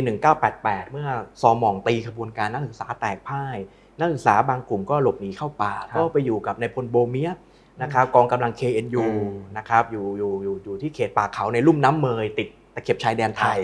[0.42, 1.09] 1988 เมื่อ
[1.40, 3.57] ซอหมองตีขบวนการนักศึกษาแตกพ่าย
[3.99, 7.33] นักศึกษาบางกลุ่มก็หลบหนีเข้าป่า ก็ไปอยู่กับนายพลโบเมีย
[7.83, 13.59] นะครับกองกำลัง KNU อืมนะครับอยู่อยู่อยู่อยู่ที่เขตป่าเขาในลุ่มน้ำเมย ติดตะเข็บชายแดนไทย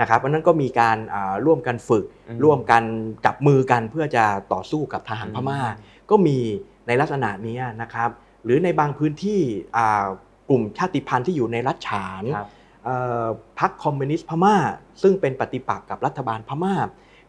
[0.00, 2.82] นะครับเพราะฉะนั้นก็มีการอ่าร่วมกันฝึกอืมร่วมกัน
[3.26, 5.60] จับมือกันเพื่อจะต่อสู้กับทหารพม่า
[6.10, 6.38] ก็มี
[6.86, 8.10] ในลักษณะนี้นะครับ
[8.44, 9.40] หรือในบางพื้นที่
[9.76, 10.06] อ่า
[10.48, 12.48] กลุ่มชาติพันธุ์ที่อยู่ในรัฐฉานครับ
[12.84, 13.26] เอ่อ
[13.60, 14.56] พรรคคอมมิวนิสต์พม่า
[15.02, 16.74] ซึ่งเป็นปฏิปักษ์กับรัฐบาลพม่า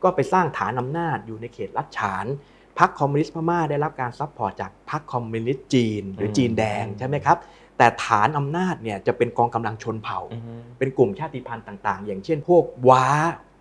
[0.03, 2.25] ก็ไปสร้างฐานอำนาจอยู่ในเขตรัฐฉาน
[2.79, 7.37] พรรคคอมมิวนิสต์พม่าได้รับการ support จากพรรคคอมมิวนิสต์จีน หรือจีนแดงอืมใช่ไหมครับ
[7.77, 13.07] แต่ฐานอำนาจเนี่ยจะเป็นกองกำลังชนเผ่าอือฮึเป็นกลุ่มชาติพันธุ์ต่าง ๆ อย่างเช่นพวกว้า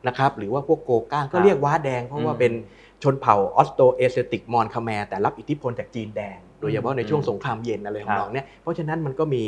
[0.08, 2.52] นะครับหรือว่าพวกโกก้างก็ครับเรียกว้าแดงเพราะว่าอืมเป็น
[3.02, 9.42] ชนเผ่า Austroasiatic Mon-Khmer แต่รับอิทธิพลจากจีนแดง โดยเฉพาะในช่วงสงครามเย็นอะไรของครับเราเนี่ยเพราะฉะนั้นมันก็มี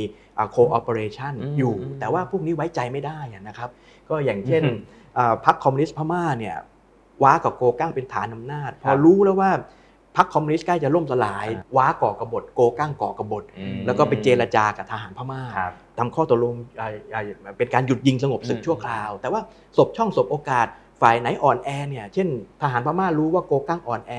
[0.51, 3.71] โคออ p เปอเรชันอืมอยู่อืมแต่ว่าพวกนี้ไว้ใจไม่ได้อะนะครับ
[4.09, 4.77] ก็อย่างเช่นอืม
[5.19, 6.57] อ่าพรรคคอมมิวนิสต์พม่าเนี่ย
[7.23, 9.51] ว้ากับโกก้างเป็นฐานอำนาจพครัอบรู้แล้วว่า
[10.17, 17.23] พรรคคอมมิวนิสต์ใกล้จะล่มสลายอ่าว้าก่อกบฏโกก้างก่อกบฏอืมแล้วก็ไปเจรจากับทหารพม่าครับทำข้อตกลงอ่าอ่า
[17.59, 19.41] เป็นการหยุดยิงสงบศึกอืมชั่วคราว แต่ว่า
[19.77, 20.67] ศพช่องศพโอกาส
[21.03, 22.29] ฝ่ายไหนอ่อนแอเนี่ยเช่น
[22.63, 24.13] ทหารพม่ารู้ว่าโกก้างอ่อนแอ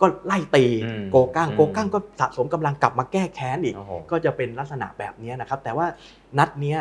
[0.00, 5.86] ก็ไล่ตีอืมโกก้างอืมโกก้างก็สะสมกำลังกลับมาแก้แค้นอีกโอ้โหก็จะเป็นลักษณะแบบนี้นะครับ แต่ว่า
[6.38, 6.78] นัดเนี้ย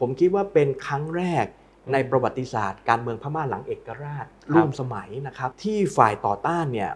[0.00, 1.44] ผมคิดว่าเป็นครั้งแรก
[1.92, 6.90] ในประวัติศาสตร์การเมืองพม่าหลังเอกราชร่วมสมัยนะครับที่ฝ่ายต่อต้านเนี่ย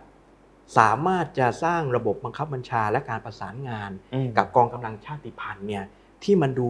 [0.79, 5.85] สามารถจะสร้างระบบบังคับบัญชาและการประสานงานอืมกับกองกำลังชาติพันธุ์เนี่ย
[6.25, 6.69] ที่มันดู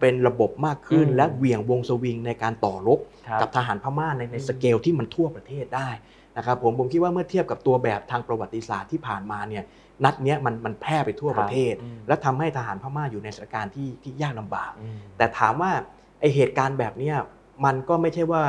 [0.00, 5.88] เป็นระบบมากขึ้นอืมและเหวี่ยงวงสวิงในการต่อรบครับ กับทหารพม่าในในอืมสเกลที่มันทั่วประเทศได้
[6.36, 9.64] นะครับผมผมคิดว่าเมื่อเทียบกับตัวแบบทางประวัติศาสตร์ที่ผ่านมาเนี่ย
[10.04, 15.72] นัดเนี้ยมันมันแพร่ไปทั่วประเทศอืมและทำให้ทหารพม่าอยู่ในสถานการณ์ที่ที่ยากลำบากอืมแต่ถามว่า
[16.20, 17.16] ไอเหตุการณ์แบบเนี้ย
[17.64, 18.42] มันก็ไม่ใช่ว่า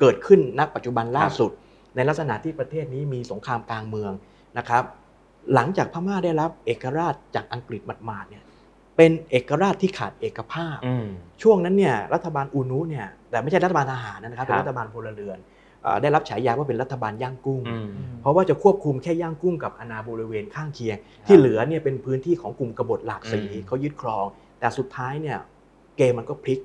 [0.00, 1.50] เกิดขึ้นณปัจจุบันล่าสุด
[1.96, 4.12] ในลักษณะที่ประเทศนี้มีสงครามกลางเมือง
[4.58, 4.84] นะครับ
[5.54, 8.44] หลังจากพม่าได้รับเอกราชจากอังกฤษหมาดๆเนี่ย
[9.02, 11.06] เป็นเอกราชที่ขาดเอกภาพอืม
[11.42, 15.38] ช่วงนั้นเนี่ยรัฐบาลอูนุเนี่ยแต่ไม่ใช่รัฐบาลทหารนะครับครับเป็นรัฐบาลพลเรือน
[15.82, 17.86] เอ่อได้รับฉายาว่าเป็นรัฐบาลย่างกุ้งอืม
[18.20, 24.24] เพราะว่าจะควบคุมแค่ย่างกุ้งกับอาณาบริเวณข้างเคียง ที่เหลือเนี่ยเป็นพื้นที่ของกลุ่มกบฏหลากสีอืมเขายึดครอง
[24.60, 25.38] แต่สุดท้ายเนี่ย
[25.96, 26.60] เกมมันก็พลิก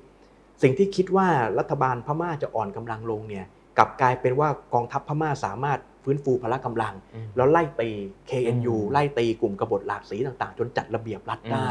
[0.62, 3.44] สิ่งที่คิดว่ารัฐบาลพม่าจะอ่อนกำลังลงเนี่ย
[3.78, 7.90] กลับกลายเป็นว่ากองทัพพม่าสามารถ ฟื้นฟูพละกำลังอืมแล้วไล่ตี
[8.30, 11.68] KNU อืมไล่ตีกลุ่มกบฏหลากสีต่างๆ จนจัดระเบียบรัฐได้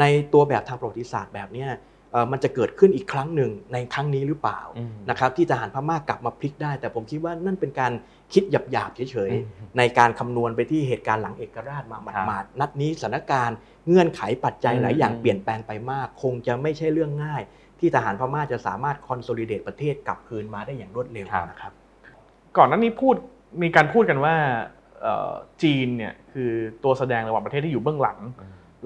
[0.00, 1.70] ในตัวแบบทางประวัติศาสตร์แบบเนี้ย
[2.12, 7.92] เอ่อมันจะเกิดขึ้นอีกครั้งหนึ่งในครั้งนี้หรือเปล่าอืมนะครับที่ทหารพม่ากลับมาพลิกได้ แต่ผมคิดว่านั่นเป็นการ
[8.32, 13.56] คิดหยาบๆเฉยอืมๆในการคำนวณไปที่เหตุการณ์หลังเอกราชมาหครับมาดๆนัดนี้สถานการณ์
[13.88, 17.42] เงื่อนไขปัจจัยหลายอย่างอืมเปลี่ยนแปลงไปมาก คงจะไม่ใช่เรื่องง่าย
[17.78, 21.72] ที่ทหารพม่าจะสามารถคอนโซลิเดตประเทศกลับคืนมาได้อย่างรวดเร็วนะครับ
[22.56, 23.16] ก่อนหน้านี้พูด
[23.62, 24.34] มีการพูดกันว่า
[25.02, 25.32] เอ่อ
[25.62, 26.50] จีนเนี่ยคือ
[26.84, 28.18] ตัวแสดงระหว่างประเทศที่อยู่เบื้องหลัง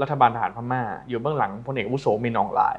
[0.02, 2.78] รัฐบาลทหารพม่า อยู่เบื้องหลังพลเอกอาวุโสมินอองหลาย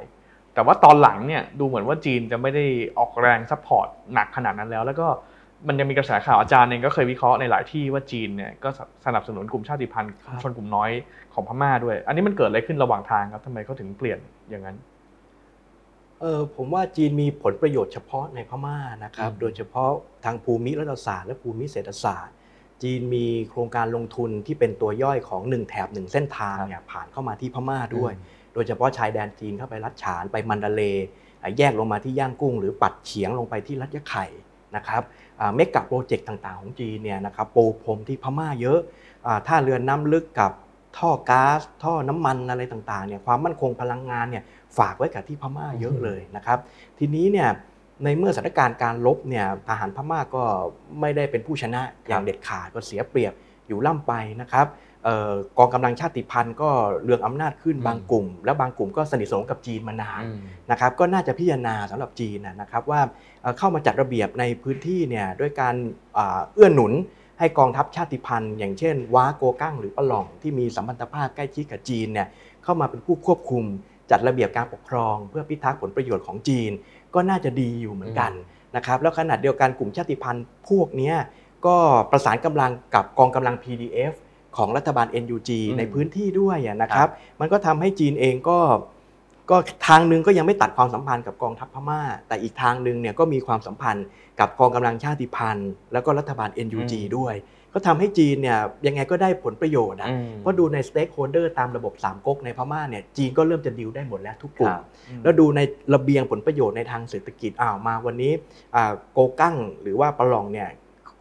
[0.54, 2.66] แต่ว่าตอนหลังเนี่ยดูเหมือนว่าจีนจะไม่ได้
[3.00, 5.08] ออกแรง support หนักขนาดนั้นแล้ว แล้วก็
[5.68, 8.70] มันยังมีกระแสข่าวอาจารย์เองก็เคยวิเคราะห์ในหลายที่ว่าจีนเนี่ยก็
[9.06, 10.92] สนับสนุนกลุ่มชาติพันธุ์ครับชนกลุ่มน้อย
[11.34, 14.20] ของพม่าด้วย อันนี้มันเกิดอะไรขึ้นระหว่างทางครับทำไมเขาถึงเปลี่ยน
[14.50, 14.78] อย่างนั้น
[16.22, 19.92] เออผมว่าจีนมีผลประโยชน์เฉพาะในพม่านะครับอืมโดยเฉพาะ
[20.26, 22.36] ทางภูมิรัฐศาสตร์และภูมิเศรษฐศาสตร์
[22.84, 28.14] จีนมีโครงการลงทุนที่เป็นตัวย่อยของหนึ่งแถบหนึ่งเส้นทางเนี่ยผ่านเข้ามาที่พม่าด้วย
[28.54, 31.06] โดยเฉพาะชายแดนจีนเข้าไปลัดฉานไปมันดาเลย์
[31.44, 34.26] อะแยกลงมาที่ย่างกุ้ง หรือปัดเฉียงลงไปที่รัฐยะไข่
[34.76, 35.04] นะครับ
[35.56, 38.80] เมกะโปรเจกต์ต่างๆ ของจีนเนี่ยนะครับปูพรมที่พม่าเยอะ
[39.26, 40.52] อ่าท่าเรือน้ำลึกกับ
[40.98, 44.44] ท่อก๊าซท่อน้ำมันอะไรต่างๆเนี่ยความมั่นคงพลังงานเนี่ย
[44.78, 46.60] ฝากไว้กับที่พม่าเยอะเลยนะครับ
[47.00, 47.50] ทีนี้เนี่ย
[48.04, 50.44] ในเมื่อสถานการณ์การลบเนี่ยทหารพม่าก็
[51.00, 53.34] ไม่ได้เป็นผู้ชนะอย่างเด็ดขาดก็เสียเปรียบ
[53.68, 54.68] อยู่ล่ำไปนะครับ
[55.04, 56.70] เอ่อกองกำลังชาติพันธุ์ก็
[57.04, 60.38] เรืองอำนาจขึ้นอืมบางกลุ่ม และบางกลุ่มก็สนิทสนมกับจีนมานานอืม
[60.72, 63.02] นะครับก็น่าจะพิจารณาสำหรับจีนนะนะครับว่า
[63.42, 65.76] เอ่อเข้ามาจัดระเบียบในพื้นที่เนี่ยด้วยการ
[66.18, 66.94] อ่าเอื้อหนุน
[67.40, 72.28] ให้กองทัพชาติพันธุ์ อย่างเช่นว้าโกกั้งหรือปะหล่องที่มีสัมพันธภาพใกล้ชิดกับจีนเนี่ย
[72.64, 73.64] เข้ามาเป็นผู้ควบคุม
[74.12, 76.72] จัดระเบียบการปกครอง เพื่อพิทักษ์ผลประโยชน์ของจีน
[77.16, 78.32] ก็น่าจะดีอยู่เหมือนกัน
[78.76, 81.16] นะครับแล้วขณะเดียวกันกลุ่มชาติพันธุ์พวกเนี้ย
[81.66, 81.76] ก็
[82.12, 84.14] ประสานกำลังกับกองกำลัง PDF
[84.58, 88.60] ของรัฐบาล NUG อืมในพื้นที่ด้วยอะนะครับ มันก็ทำให้จีนเองก็
[89.52, 94.06] ก็ทางหนึ่งก็ยังไม่ตัดความสัมพันธ์กับกองทัพพม่า แต่อีกทางหนึ่งเนี่ยก็มีความสัมพันธ์
[94.40, 97.36] กับกองกำลังชาติพันธุ์ แล้วก็รัฐบาล NUG อืมด้วย
[97.78, 104.84] ก็ทำให้จีนเนี่ยยังไงก็ได้ผลประโยชน์อะอืมเพราะดูใน stakeholder ตามระบบสามก๊กในพม่าเนี่ยจีนก็เริ่มจะดิวได้หมดแล้วทุกกลุ่มครับ
[105.24, 105.62] แล้วดูใน
[105.94, 108.34] ระเบียงผลประโยชน์ในทางเศรษฐกิจอ้าวมาวันนี้
[108.76, 110.68] อ่าโกกั้งหรือว่าปะหลองเนี่ย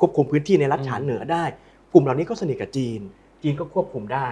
[0.01, 1.45] ควบคุมพื้นที่ในรัฐฉานเหนือได้
[1.93, 3.01] กลุ่มเหล่านี้ก็สนิทกับจีน
[3.43, 4.29] จีนก็ควบคุมได้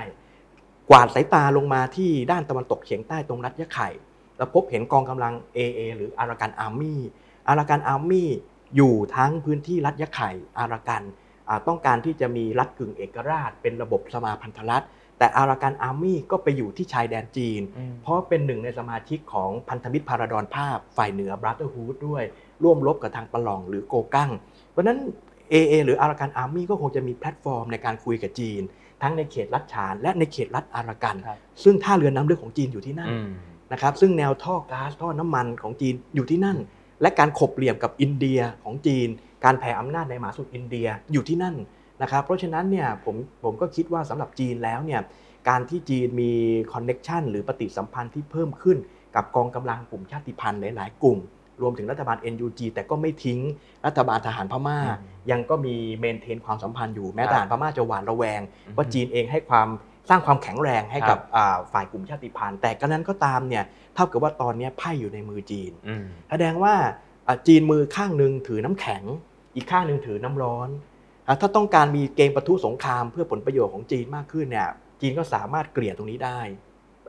[0.91, 3.89] กวาดสายตาลงมาที่ด้านตะวันตกเฉียงใต้ตรงรัฐยะไข่
[4.37, 7.01] แล้วพบเห็นกองกำลัง AA หรืออารากันอาร์มี่
[7.49, 8.29] อารากันอาร์มี่
[8.77, 11.22] อยู่ทั้งพื้นที่รัฐยะไข่อารากันอ่า
[11.69, 14.85] ต้องการที่จะมีรัฐกึ่งเอกราช เป็นระบบสมาพันธรัฐ
[15.19, 17.63] แต่ Arakan Army ก็ไปอยู่ที่ชายแดนจีน
[18.03, 22.25] เพราะเป็นหนึ่งในสมาชิกของพันธมิตรพาราดอนภาพฝ่ายเหนือบราเ h อร์ฮูดด้วย
[22.63, 24.31] ร่วมรบกับทางปะหล่องหรือโกก้าง
[24.71, 24.99] เพราะฉะนั้น
[25.53, 28.63] AA หรือ Arakan Army ก็คงจะมีแพลตฟอร์มในการคุยกับจีน
[29.03, 33.29] ทั้งในเขตรัฐฉานและในเขตรัฐอารากันครับซึ่งท่าเรือน้ำลึกของจีนอยู่ที่นั่นอืม
[33.73, 36.59] นะครับซึ่งแนวท่อก๊าซท่อน้ำมันของจีนอยู่ที่นั่น
[37.03, 39.09] และการขบเหลี่ยมกับอินเดียของจีน
[39.45, 41.57] การแผ่อำนาจในมหาสมุทรอินเดียอยู่ที่นั่น
[42.03, 45.01] นะครับเพราะฉะนั้นเนี่ยผมผมก็คิดว่าสำหรับจีนแล้วเนี่ย
[45.49, 46.33] การที่จีนมี
[46.73, 48.79] คอนเน็ชันหรือปฏิสัมพันธ์ที่เพิ่มขึ้น
[49.17, 51.19] กับกองกำลังกลุ่มชาติพันธุ์หลาย ๆ กลุ่ม
[51.63, 53.41] รวมถึงรัฐบาล NUG แต่ก็ไม่ทิ้ง
[53.87, 59.69] รัฐบาลทหารพม่าอืมยังก็มีเมนเทนความสัมพันธ์อยู่แม้ครับทหารพม่าจะหวาดระแวงอืมว่าจีนเองให้ความ
[60.09, 66.75] สร้างความแข็งแรงให้กับครับอ่าฝ่ายกลุ่มชาติพันธุ์แต่ก็นั้นก็ตามเนี่ยเท่ากับว่าตอนนี้ไพ่อยู่ในมือจีนอืมแสดงว่า
[67.29, 69.03] อะจีนมือข้างหนึ่งถือน้ำแข็ง
[69.55, 70.69] อีกข้างหนึ่งถือน้ำร้อน
[71.27, 74.69] อะถ้าต้องการมีเกมปะทุสงครามเพื่อผลประโยชน์ของจีนมากขึ้นเนี่ย
[75.01, 76.41] จีนก็สามารถเกลี่ยตรงนี้ได้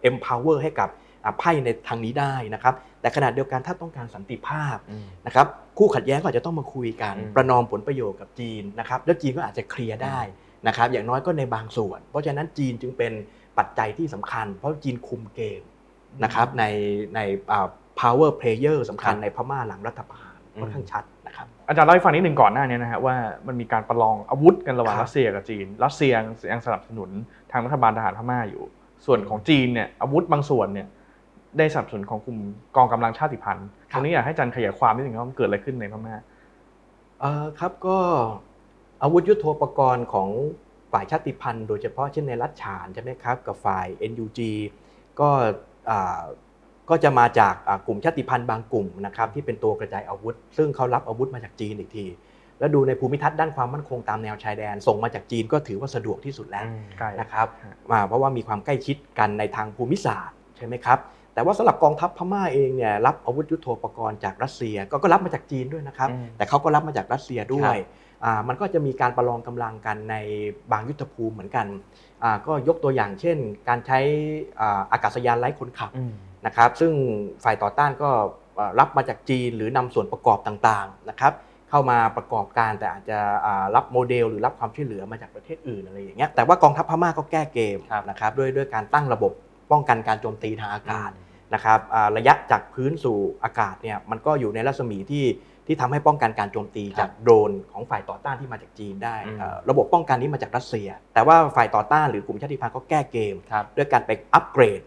[0.10, 0.90] empower ให้กับ
[1.26, 10.20] อะไพ่ในทางนี้ได้นะครับ แต่ขณะเดียวกันถ้าต้องการสันติภาพอืมนะครับคู่ขัดแย้งก็อาจจะต้องมาคุยกันอืมประนอมผลประโยชน์กับจีนนะครับแล้วจีนก็อาจจะเคลียร์ได้
[10.68, 13.14] นะครับอย่างน้อยก็ในบางส่วน เพราะฉะนั้นจีนจึงเป็น
[13.58, 15.62] ปัจจัยที่สำคัญ เพราะจีนคุมเกม
[16.24, 16.64] นะครับใน
[17.16, 17.20] ใน
[17.52, 17.68] อ่า
[18.00, 23.16] power player สำคัญครับในพม่าหลังรัฐประหารอืมค่อนข้างชัดนะครับอาจารย์เล่าให้ฟังนิดหนึ่งก่อนหน้านี้นะฮะว่า
[23.48, 26.14] มันมีการประลองอาวุธกันระหว่างครับรัสเซียกับจีน รัสเซีย
[26.52, 27.10] ยังสนับสนุน
[27.52, 28.64] ทางรัฐบาลทหารพม่าอยู่
[29.06, 30.88] ส่วนของจีนเนี่ยอาวุธบางส่วนเนี่ย
[31.58, 32.40] ได้สนับสนุนของกลุ่ม
[32.76, 36.16] กองกำลังชาติพันธุ์ตรงนี้อยากให้อาจารย์ขยายความนิดหนึ่งว่ามันเกิดอะไรขึ้นในพม่า
[37.22, 37.98] เออครับก็
[39.04, 40.30] อาวุธยุโทโธปกรณ์ของ
[40.92, 44.40] ฝ่ายชาติพันธุ์โดยเฉพาะเช่นในรัฐฉานใช่ไหมครับกับฝ่าย NUG
[45.20, 45.30] ก็
[45.90, 46.22] อ่า
[46.90, 52.06] ก็จะมาจากอ่ากลุ่มชาติพันธุ์บางกลุ่มนะครับที่เป็นตัวกระจายอาวุธ ซึ่งเขารับอาวุธมาจากจีนอีกที
[52.60, 56.66] แล้วดูในภูมิทัศน์ด้านความมั่นคงตามแนวชายแดน ส่งมาจากจีนก็ถือว่าสะดวกที่สุดแล้ว
[57.00, 61.00] ใกล้นะครับฮะมาเพราะว่ามีความใกล้ชิดกันในทางภูมิศาสตร์ใช่ไหมครับ
[61.34, 68.03] แต่ว่าสำหรับกองทัพพม่าเองเนี่ยรับอาวุธยุโทโธปกรณ์จากรัสเซีย ก็ก็รับมาจากจีนด้วยนะครับอืมแต่เขาก็รับมาจากรัสเซียด้วครัยบอ่า
[68.48, 70.16] มันก็จะมีการประลองกำลังกันใน
[70.72, 71.68] บางยุทธภูมิเหมือนกัน
[72.24, 74.00] อ่าก็ยกตัวอย่างเช่น การใช้
[74.60, 76.14] อ่าอากาศยานไร้คนขับอืม
[76.46, 76.94] นะครับ ซึ่ง
[77.44, 78.10] ฝ่ายต่อต้านก็
[78.56, 81.34] เอ่อรับมาจากจีนหรือนำส่วนประกอบต่างๆนะครับ
[81.70, 89.32] เข้ามาประกอบการแต่อาจจะอ่ารับโมเดล หรือรับความช่วยเหลือมาจากประเทศอื่นอะไรอย่างเงี้ยแต่ว่ากองทัพพม่าก็แก้เกมครับนะครับด้วยด้วยการตั้งระบบ
[89.72, 91.12] ป้องกันการโจมตีทางอากาศ
[91.54, 95.26] นะครับอ่าระยะจากพื้นสู่อากาศเนี่ยมันก็อยู่ในรัศมีที่
[95.68, 104.82] ที่ทำให้ป้องกันการโจมตีครับจากโดรนของฝ่ายต่อต้านที่มาจากจีนได้อืมเอ่อระบบป้องกันนี้มาจากรัสเซีย แต่ว่าฝ่ายต่อต้านหรือกลุ่มชาติพันธุ์ก็แก้เกมครับด้วยการไปอัปเกรด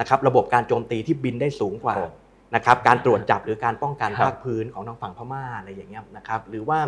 [0.00, 2.04] นะครับระบบการโจมตีที่บินได้สูงกว่าโอ้
[2.54, 6.78] นะครับการตรวจจับหรือการป้องกันครับภาคพื้นของทางฝั่งพม่าอะไรอย่างเงี้ยนะครับหรือว่า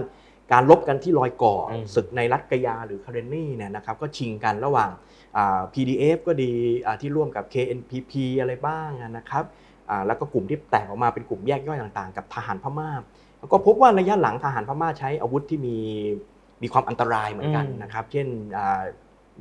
[0.53, 4.91] การลบกันที่รอยก่ออมศึกในรัฐกะยาหรือคาเรนนีเนี่ยนะครับก็ชิงกันระหว่าง
[5.37, 6.53] อ่า PDF ก็ดี
[6.87, 9.45] อ่าที่ร่วมกับ KNPP อะไรบ้างนะครับ
[9.91, 12.91] อ่าแล้วก็กลุ่มที่แตกออกมาเป็นกลุ่มแยกย่อยต่างๆ กับทหารพม่า
[13.43, 15.77] แล้วก็พบว่าระยะหลังทหารพม่าใช้อาวุธที่มี
[16.63, 18.27] มีความอันตรายเหมือนกันอืมนะครับ เช่น
[18.59, 18.83] อ่า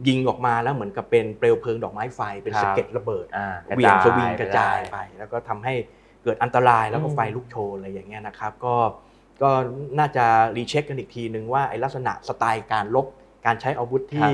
[0.08, 5.74] ยิงออกมาแล้วเหมือนกับเป็นเปลวเพลิงดอกไม้ไฟเป็นครับสะเก็ดระเบิดอ่าเหวี่ยงสวิงไปกระจายได้ไป แล้วก็ทำให้
[6.24, 8.76] เกิดอันตรายแล้วก็อืมไฟลุกโชนอะไรอย่างเงี้ยนะครับ ก็
[9.42, 9.50] ก็
[10.00, 10.26] น่าจะ
[10.58, 13.06] recheck กันอีกทีนึงว่าไอ้ลักษณะสไตล์การรบ
[13.46, 14.32] การใช้อาวุธที่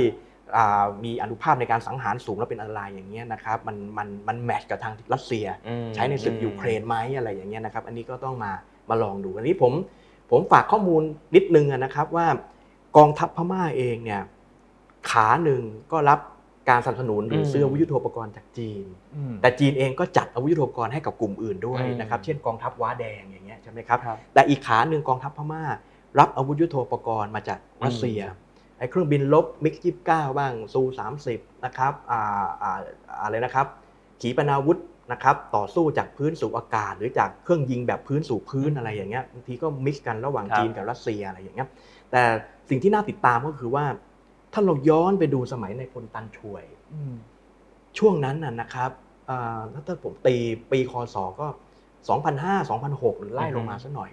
[0.55, 8.51] อ่ามีอานุภาพในการสังหารสูงแล้วเป็นอันตรายอย่างเงี้ยนะครับมันมันมัน match กับทางรัสเซียอืมใช้ในศึกยูเครนไหมอะไรอย่างเงี้ยนะครับ อันนี้ก็ต้องมา
[8.89, 9.73] มาลองดูอันนี้ผม
[10.31, 11.01] ผมฝากข้อมูล
[11.35, 12.27] นิดนึงอะนะครับว่า
[12.97, 14.21] กองทัพพม่าเองเนี่ย
[15.09, 16.19] ขาหนึ่งก็รับ
[16.69, 25.63] การสนับสนุนหรืออืมซื้ออาวุธยุทโธปกรณ์จากจีนอืมแต่จีนเองก็จัดอาวุธยุทโธปกรณ์ให้กับกลุ่มอื่นด้วยอืมนะครับ เช่นกองทัพว้าแดงอย่างเงี้ยใช่ไหมครับครับ แต่อีกขาหนึ่งกองทัพพม่า
[26.19, 28.21] รับอาวุธยุทโธปกรณ์มาจากรัสเซีย
[28.77, 32.21] ไอ้เครื่องบินรบมิกยี่สิบเก้าบ้างซูสามสิบนะครับอ่า
[32.61, 32.79] อ่า
[33.21, 33.67] อะไรนะครับ
[34.21, 34.77] ขีปนาวุธ
[35.11, 41.67] นะครับต่อสู้จากพื้นสู่อากาศ หรือจากเครื่องยิงแบบพื้นสู่พื้นอะไรอย่างเงี้ยบางทีก็ mix กันระหว่างครับจีนกับรัสเซียอะไรอย่างเงี้ย
[42.11, 42.21] แต่
[42.69, 43.85] สิ่งที่น่าติดตามก็คือว่า
[44.53, 47.15] ถ้าเราย้อนไปดูสมัยในพลตันช่วยอืม
[47.97, 48.91] ช่วงนั้นน่ะนะครับ
[49.29, 50.35] อ่าถ้าผมตี
[50.71, 51.47] ปีคศก็
[52.13, 54.09] 2005 2006 หรือไล่ลงมาสักหน่อย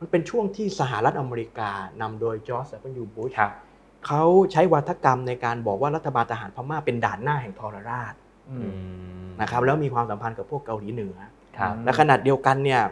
[0.00, 3.52] มันเป็นช่วงที่สหรัฐอเมริกานำโดยจอร์จแซนยูบุชครับ
[4.06, 8.31] เขาใช้วัฒกรรมในการบอกว่ารัฐบาลทหารพม่าเป็นด่านหน้าแห่งทรราชอือืมม
[9.40, 11.16] นะครับแล้วมีความสัมพันธ์กับพวกเกาหลีเหนือ
[11.58, 12.82] ครับและขนาดเดียวกันเนี่ย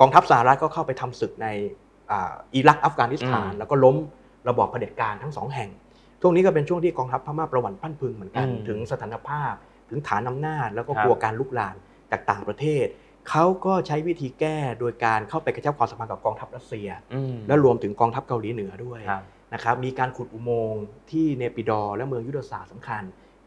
[0.00, 1.46] กองทัพสหรัฐก็เข้าไปทำศึกใน
[2.10, 3.96] อ่าอิรักอัฟกานิสถานอืมแล้วก็ล้ม
[4.48, 5.70] ระบอบเผด็จการทั้งสองแห่ง
[6.20, 9.52] ช่วงนี้ก็เป็นช่วงที่กองทัพพม่าประวัติพันพึงเหมือนกันอืมถึงสถานภาพ
[9.90, 11.74] ถึงฐานอำนาจ แล้วก็ครับกลัวการลุกลาม
[12.10, 12.86] จากต่างประเทศ
[13.30, 19.22] เขาก็ใช้วิธีแก้โดยการเข้าไปกระชับความสัมพันธ์กับกองทัพรัสเซียอืมและรวมถึงกองทัพเกาหลีเหนือด้วยครับ
[19.54, 23.02] นะครับมีการขุดอุโมงค์ที่เนปิดอร์และเมืองยุทธศาสตร์สำคัญ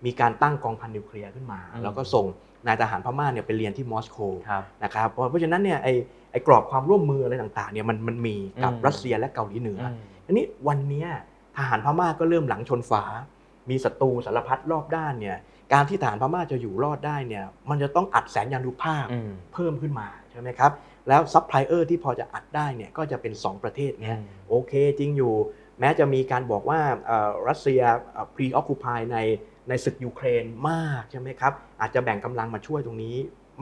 [0.06, 2.26] มีการตั้งกองพันนิวเคลียร์ขึ้นมาอืมแล้วก็ส่ง
[2.68, 4.18] นายทหารพม่าเนี่ยไปเรียนที่มอสโก
[4.50, 5.88] ครับนะครับเพราะเพราะฉะนั้นเนี่ยไอ
[6.32, 11.10] ไอกรอบความร่วมมืออะไรต่างๆเนี่ยมันมันมีกับอืมรัสเซียและเกาหลีเหนืออือมอันนี้วันเนี้ย
[11.58, 13.04] ทหารพม่าก็เริ่มหลังชนฝา
[13.70, 15.38] มีศัตรูสารพัดรอบด้านเนี่ย
[15.74, 20.72] การที่ทหารพม่าจะอยู่รอดได้เนี่ยมันจะต้องอัดแสนยานุภาพอืมเพิ่มขึ้นมาใช่ไหมครับ
[21.08, 24.18] แล้วซัพพลายเออร์ที่พอจะอัดได้เนี่ยก็จะเป็น 2 ประเทศเนี้ย
[24.50, 25.34] โอเคจริงอยู่
[25.80, 27.82] แม้จะมีการบอกว่าเอ่อรัสเซีย
[28.36, 29.18] พรีออคูพายใน
[29.70, 33.16] ในศึกยูเครนมากใช่ไหมครับอาจจะแบ่งกำลังมาช่วยตรงนี้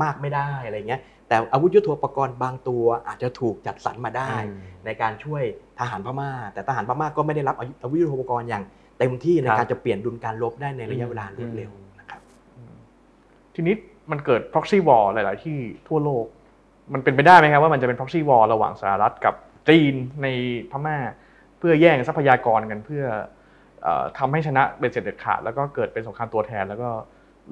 [0.03, 5.43] มากไม่ได้อะไรเงี้ยแต่อาวุธยุทโธปกรณ์บางตัวอาจจะถูกจัดสรรมาได้อืมในการช่วย
[5.79, 8.63] ทหารพม่า แต่ทหารพม่าก็ไม่ได้รับอาวุธยุทโธปกรณ์อย่าง
[8.99, 12.21] เต็มที่ในครับการจะเปลี่ยนดุลการลบได้ในระยะเวลารวดเร็วนะครับ
[13.55, 13.75] ทีนี้
[14.11, 16.25] มันเกิด proxy war หลาย ๆ ที่ทั่วโลก
[16.93, 19.35] มันเป็นไปได้ไหมครับว่ามันจะเป็น proxy war ระหว่างสหรัฐกับ
[19.69, 20.27] จีนใน
[20.71, 20.97] พม่า
[21.59, 23.25] เพื่อแย่งทรัพยากรกันเพื่อเอ่อ
[24.17, 26.89] ทำให้ชนะเป็นเสร็จเด็ดขาดแล้วก็เกิดเป็นสงครามตัวแทน แล้วก็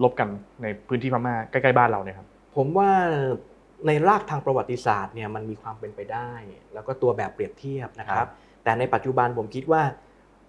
[0.04, 0.28] ลบกัน
[0.64, 2.92] ในพื้นที่พม่าใกล้ๆบ้านเราเนี่ยครับผมว่า
[3.88, 6.32] ในรากทางประวัติศาสตร์เนี่ยมันมีความเป็นไปได้
[6.74, 8.30] แล้วก็ตัวแบบเปรียบเทียบนะคครัรับบ
[8.64, 9.82] แต่ในปัจจุบันผมคิดว่า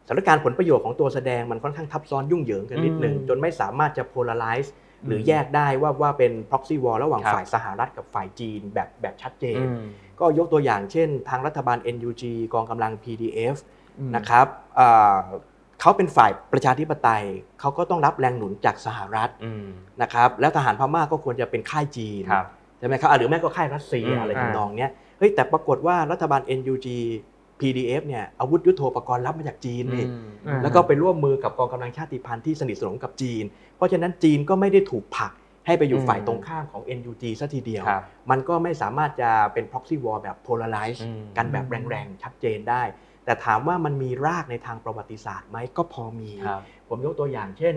[0.06, 9.84] สถานการณ์ผลประโยชน์ของตัวแสดงมันค่อนข้างทับซ้อนยุ่งเหยิงกันนิดหนึ่งอืมจนไม่สามารถจะ polarize อืมหรือแยกได้ว่าว่าเป็น proxy war ระหว่างครับฝ่ายสหรัฐกับฝ่ายจีนแบบแบบชัดเจนอืม
[10.20, 12.22] ก็ยกตัวอย่างเช่น ทางรัฐบาล NUG
[12.54, 13.56] กองกำลัง PDF
[13.98, 14.46] อืมนะครับ
[14.78, 15.18] อ่า
[15.80, 17.24] เขาเป็นฝ่ายประชาธิปไตย
[17.60, 19.64] เขาก็ต้องรับแรงหนุนจากสหรัฐอืม
[20.02, 22.46] นะครับ แล้วทหารพม่าก็ควรจะเป็นค่ายจีนครับ
[22.78, 26.86] ใช่ไหมครับอะหรือแม่ก็ค่ายรัสเซียอืมอะไรอ่าทำนองเนี้ยเฮ้ยแต่ปรากฏว่ารัฐบาล NUG
[27.60, 30.06] PDF เนี่ยอาวุธยุโทโธปกรณ์รับมาจากจีนนี่
[30.46, 33.44] อืมแล้วก็ไปร่วมมือกับกองกำลังชาติพันธุ์ที่สนิทสนมกับจีน
[33.76, 35.32] เพราะฉะนั้นจีนก็ไม่ได้ถูกผลัก
[35.66, 42.82] ให้ไปอยู่อืมฝ่ายตรงข้ามของ NUG ซะทีเดียวครับมันก็ไม่สามารถจะเป็น proxy war แบบ polarize อืมกันแบบแรงๆ ชัดเจนได้
[43.24, 47.76] แต่ถามว่ามันมีรากในทางประวัติศาสตร์ไหมก็พอมีครับผมยกตัวอย่างเช่น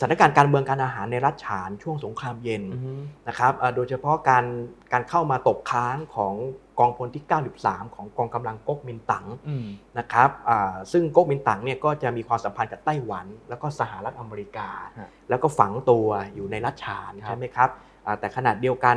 [0.00, 4.44] สถานการณ์การเมืองการอาหารในรัฐฉานช่วงสงครามเย็นอืมนะครับเอ่อโดยเฉพาะการ
[4.92, 6.34] การเข้ามาตกค้างของ
[6.78, 7.24] กองพลที่
[7.60, 9.66] 93 ของกองกำลังก๊กมินตั๋งอืม
[9.98, 17.70] นะครับอ่าซึ่งก๊กมินตั๋งเนี่ยก็จะมีความสัมพันธ์กับไต้หวัน แล้วก็สหรัฐอเมริกาฮะแล้วก็ฝังตัวอยู่ในรัฐฉานครับใช่ไหมครับ
[18.06, 18.96] อ่าแต่ขณะเดียวกัน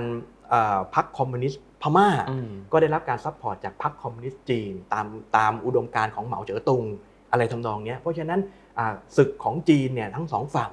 [0.49, 5.05] เอ่อพรรคคอมมิวนิสต์ พม่าอืมก็ได้รับการ support จากพรรคคอมมิวนิสต์จีนตาม
[5.37, 6.83] ตามอุดมการณ์ของเหมาเจ๋อตุง
[7.31, 8.39] อะไรทำนองเนี้ยเพราะฉะนั้น
[8.77, 10.71] อ่าศึกของจีนเนี่ยทั้งสองฝั่ง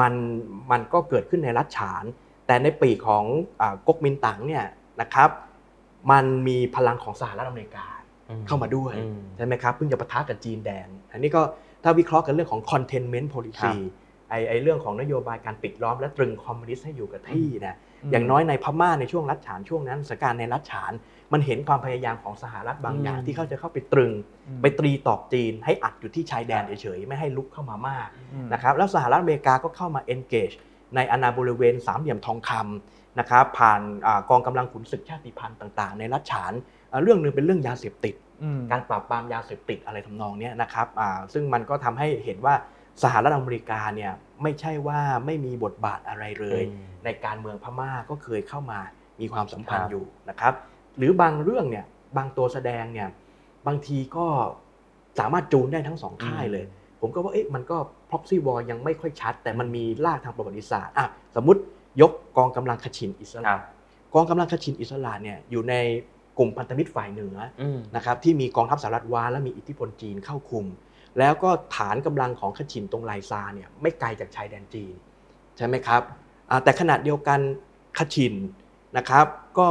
[0.00, 0.12] มัน
[0.70, 2.04] มันก็เกิดขึ้นในรัฐฉาน
[2.46, 3.24] แต่ในปีกของ
[3.60, 4.64] อ่าก๊กมินตั๋งเนี่ย
[5.00, 5.30] นะครับ
[6.10, 7.86] มันมีพลังของสหรัฐอเมริกา
[8.46, 11.42] เข้ามาด้วยอืมใช่ไหมครับเพื่อจะปะทะกับจีนแดง อันนี้ก็
[11.82, 13.76] ถ้าวิเคราะห์กันเรื่องของ containment ครั policy บ
[14.30, 20.92] ไอไอเรื่องของนโยบายการปิดล้อมและตรึงคอมมิวนิสต์ให้อยู่กับที่นะ อืมอย่างน้อยในพม่าในช่วงรัฐฉานช่วงนั้นสถานการณ์ในรัฐฉาน
[21.32, 24.12] มันเห็นความพยายามของสหรัฐบางอย่างอืมที่เขาจะเข้าไปตรึง
[24.48, 30.54] อืมไปตรีตอกจีน ให้อัดอยู่ที่ชายแดนเฉยๆไม่ให้ลุกเข้ามามากอืมนะครับแล้วสหรัฐอเมริกาก็เข้ามา engage
[30.96, 36.52] ในอาณาบริเวณสามเหลี่ยมทองคำนะครับผ่านอากองกำลังขุนศึกชาติพันธุ์ต่างๆ ในรัฐฉาน
[36.90, 42.54] อ่าเรื่องหนึงเป็นเรื่องยาเสพติดอืมการปราบปรามยาเสพติดอะไรทำนองเนี้ยนะครับอ่าซึ่งมันก็ทำให้เห็นว่า
[43.02, 48.80] สหรัฐอเมริกาเนี่ยไม่ใช่ว่าไม่มีบทบาทอะไรเลยอืมในการเมืองพม่าก็เคยเข้ามา
[49.20, 50.54] มีความสัมพันครัธ์บอยู่นะครับ
[50.98, 51.84] หรือบางเรื่องเนี่ย
[52.16, 53.08] บางตัวแสดงเนี่ย
[53.66, 54.26] บางทีก็
[55.18, 56.64] สามารถจูนได้ทั้งสองค่ายเลย
[57.00, 57.76] ผมก็ว่าเอ๊ะมันก็
[58.10, 61.60] proxy war ยังไม่ค่อยชัด แต่มันมีรากทางประวัติศาสตร์อะสมมติ
[62.00, 63.60] ยกกองกำลังคชินอิสระครับ
[64.14, 65.74] กองกำลังคชินอิสระเนี่ยอยู่ใน
[66.38, 70.66] กลุ่มพันธมิตรฝ่ายเหนืออืมนะครับที่มีกองทัพสหรัฐว้าและมีอิทธิพลจีนเข้าคุม
[71.18, 74.94] แล้วก็ฐานกำลังของคชินตรงไลซาเนี่ยไม่ไกลจากชายแดนจีน
[75.56, 76.02] ใช่ไหมครับ
[76.50, 77.40] อ่าแต่ขณะเดียวกัน
[77.98, 78.34] คชิน
[78.96, 79.26] นะครับ
[79.58, 79.68] ก็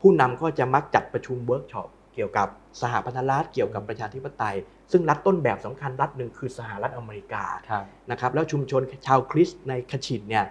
[0.00, 2.48] ผู้นำก็จะมักจัดประชุมเวิร์กช็อปเกี่ยวกับ
[2.80, 4.56] สหพันธรัฐเกี่ยวกับประชาธิปไตย
[4.92, 10.44] ซึ่งรัฐต้นแบบสำคัญรัฐหนึ่งคือสหรัฐอเมริกาครับนะครับแล้วชุมชนชาวคริสต์ในขชินเนี่ย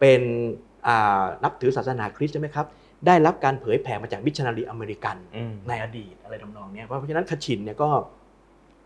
[0.00, 0.22] เป็น
[0.86, 2.66] อ่านับถือศาสนาคริสต์ใช่ไหมครับ
[3.06, 7.90] ได้รับการเผยแผ่มาจากมิชชันนารีอเมริกันอืมในอดีตอะไรทำนองเนี้ยเพราะฉะนั้นขชินเนี่ยก็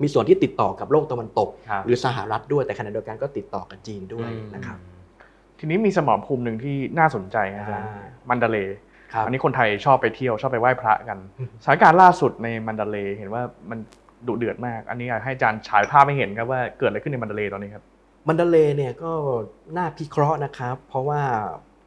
[0.02, 4.78] มีส่วนที่ติดต่อกับโลกตะวันตกครับหรือสหรัฐด้วยแต่ขณะเดียวกันก็ติดต่อกับจีนด้วยนะครับ
[5.59, 8.76] ทีนี้มีสมรภูมิหนึ่งที่น่าสนใจนะอาจารย์อ่ามันดาเลย์
[9.12, 13.78] ครับอันนี้คนไทยชอบไปเที่ยวชอบไปไหว้พระกันอืมสถานการณ์ล่าสุดในมันดาเลย์เห็นว่ามัน
[14.26, 17.85] ดุเดือดมาก อันนี้อยากให้อาจารย์ฉายภาพให้เห็นครับว่าเกิดอะไรขึ้นในมันดาเลย์ตอนนี้ครับ
[18.28, 19.12] มันดาเลย์เนี่ยก็
[19.76, 21.20] น่าพิเคราะห์นะครับ เพราะว่า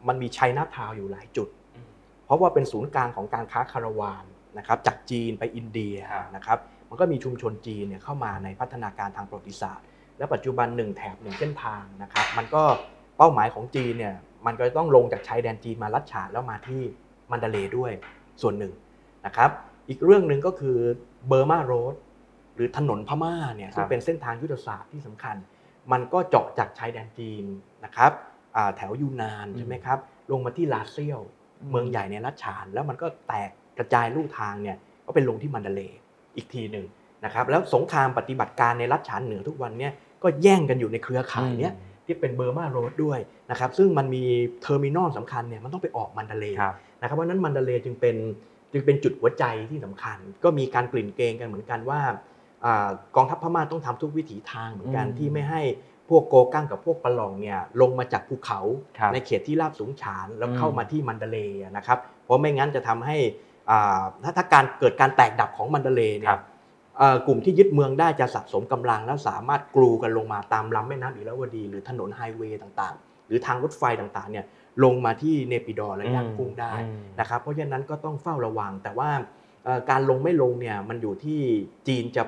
[0.07, 1.47] มันมีไชน่าทาวน์อยู่หลายจุด
[2.25, 4.23] เพราะว่าเป็นศูนย์กลางของการค้าคาราวาน
[4.57, 9.85] นะครับจากจีนไปอินเดียครับนะครับ มันก็มีชุมชนจีนเนี่ยเข้ามาในพัฒนาการทางประวัติศาสตร์
[10.17, 12.63] และปัจจุบันหนึ่งแถบหนึ่งเส้นทางนะครับ มันก็
[13.17, 16.81] เป้าหมายของจีนเนี่ยมันก็ต้องลงจากชายแดนจีนมาลัดฉานแล้วมาที่
[17.31, 17.91] มันดาเลย์ด้วย
[18.41, 18.73] ส่วนหนึ่ง
[19.25, 19.49] นะครับ
[19.89, 20.77] อีกเรื่องหนึ่งก็คือ
[21.27, 21.95] Burma Road
[22.55, 25.35] หรือถนนพม่าเนี่ยซึ่งเป็นเส้นทางยุทธศาสตร์ที่สำคัญ
[25.91, 27.45] มันก็เจาะจากชายแดนจีน
[27.85, 28.11] นะครับ
[28.55, 29.99] อ่าแถวยูนานอืมใช่ไหมครับ
[30.31, 31.21] ลงมาที่ล่าเสี้ยว
[31.69, 35.99] เมืองใหญ่ในรัฐฉาน แล้วมันก็แตกกระจายลู่ทางเนี่ยก็เป็นลงที่มันดาเลย์
[36.37, 36.85] อีกทีหนึ่ง
[37.25, 39.91] นะครับแล้วสงครามปฏิบัติการในรัฐฉานเหนือทุกวันเนี่ย
[40.23, 41.73] ก็แย่งกันอยู่ในเครือข่ายเนี้ย
[42.05, 43.19] ที่เป็น Burma Road ด้วย
[43.51, 44.23] นะครับซึ่งมันมี
[44.61, 48.15] terminal สำคัญเนี่ยมันต้องไปออกมันดาเลย์ครับนะครับเพราะฉะนั้นมันดาเลย์จึงเป็น
[48.71, 52.01] จึงเป็นจุดหัวใจที่สำคัญ ก็มีการกริ่งเกรงกันเหมือนกันว่า
[52.65, 55.61] อ่ากองทัพพม่าต้องทำทุกวิถีทางเหมือนกันอืมที่ไม่ให้
[56.09, 58.59] พวกโกกั้งกับพวกปะหล่องเนี่ยลงมาจากภูเขา
[58.99, 63.46] ครับในเขตที่ราบสูงฉานแล้วอืมเข้ามาที่มันดาเลย์นะครับเพราะไม่งั้นจะทำให้อ่า
[64.23, 66.43] ถ้าถ้าการเกิดการแตกดับของมันดาเลย์เนี่ยครับ
[66.97, 74.45] เอ่อกลุ่มที่ยึดเมืองได้จะสะสมกำลังแล้วสามารถกรูกันลงมาตามลำแม่น้ำอิระวดี หรือถนนไฮเวย์ต่างๆ หรือทางรถไฟต่างๆเนี่ย
[74.83, 79.09] ลงมาที่เนปิดอร์และย่างกุ้งได้อืมนะครับเพราะฉะนั้นก็ต้องเฝ้าระวัง แต่ว่า
[79.63, 81.39] เอ่อการลงไม่ลงเนี่ยมันอยู่ที่
[81.87, 82.23] จีนจะ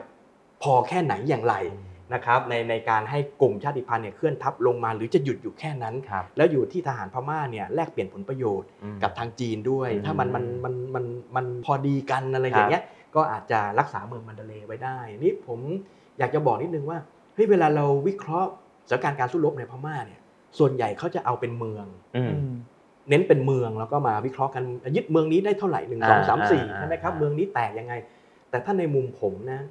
[0.64, 1.56] พอแค่ไหนอย่างไร
[2.14, 11.06] นะครับในในการให้กลุ่มชาติพันธุ์เนี่ยเคลื่อนทัพลงมาหรือจะหยุดอยู่แค่นั้นครับแล้วอยู่ที่ทหารพม่าเนี่ยแลกเปลี่ยนผลประโยชน์อืมกับทางจีนด้วยอืมถ้ามันมันมันมัน
[11.36, 12.84] มันพอดีกันอะไรครับอย่างเงี้ย
[13.16, 15.60] ก็อาจจะรักษาเมืองมันดาเลย์ไว้ได้ นี่ผม
[16.20, 17.00] อยากจะบอกนิดนึงว่า
[17.36, 18.50] เฮ้ยเวลาเราวิเคราะห์
[18.90, 20.20] สถานการณ์การสู้รบในพม่าเนี่ย
[20.60, 21.86] ส่วนใหญ่เขาจะเอาเป็นเมือง
[22.18, 22.32] อืม
[23.10, 24.64] เน้นเป็นเมืองแล้วก็มาวิเคราะห์กัน
[24.96, 27.94] ยึดเมืองนี้ได้เท่าไหร่หนึ่งสองสามสี่อ่าใช่ไหมครับอ่าเมืองนี้แตกยังไง
[28.50, 29.62] แต่ถ้าในมุมผมนะ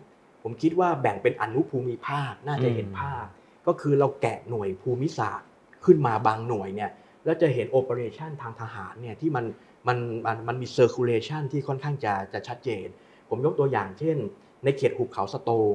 [0.50, 3.24] ผมคิดว่าแบ่งเป็นอนุภูมิภาคน่าจะเห็นภาพ
[3.66, 5.48] ก็คือเราแกะหน่วยภูมิศาสตร์
[5.84, 6.90] ขึ้นมาบางหน่วยเนี่ย
[7.24, 9.44] แล้วจะเห็น operation ทางทหารเนี่ยที่มัน
[9.88, 12.86] มันมันมันมี circulation ที่ค่อนข้างจะจะชัดเจน
[13.28, 14.16] ผมยกตัวอย่างเช่น
[14.64, 15.74] ในเขตหุบเขาสโตง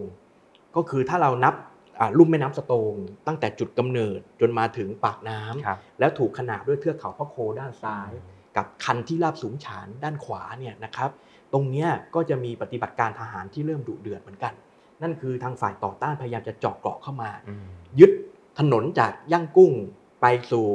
[0.76, 1.54] ก็คือถ้าเรานับ
[2.00, 2.96] อ่าลุ่มแม่น้ำสโตง
[3.28, 8.12] ตั้งแต่จุดกำเนิดจนมาถึงปากน้ำครับแล้วถูกขนานด้วยเทือกเขาพระโคด้านซ้าย
[8.58, 11.10] กับคันที่ราบสูงฉานด้านขวาเนี่ยนะครับ
[11.54, 14.54] ตรงเนี้ยก็จะมีปฏิบัติการทหารที่เริ่มดุเดือดเหมือนกัน
[15.02, 17.68] นั่นคือทางฝ่ายต่อต้านพยายามจะเจาะเกราะเข้ามาอืม
[18.00, 18.12] ยึด
[18.60, 19.72] ถนนจากย่างกุ้ง
[20.22, 20.68] ไปสู่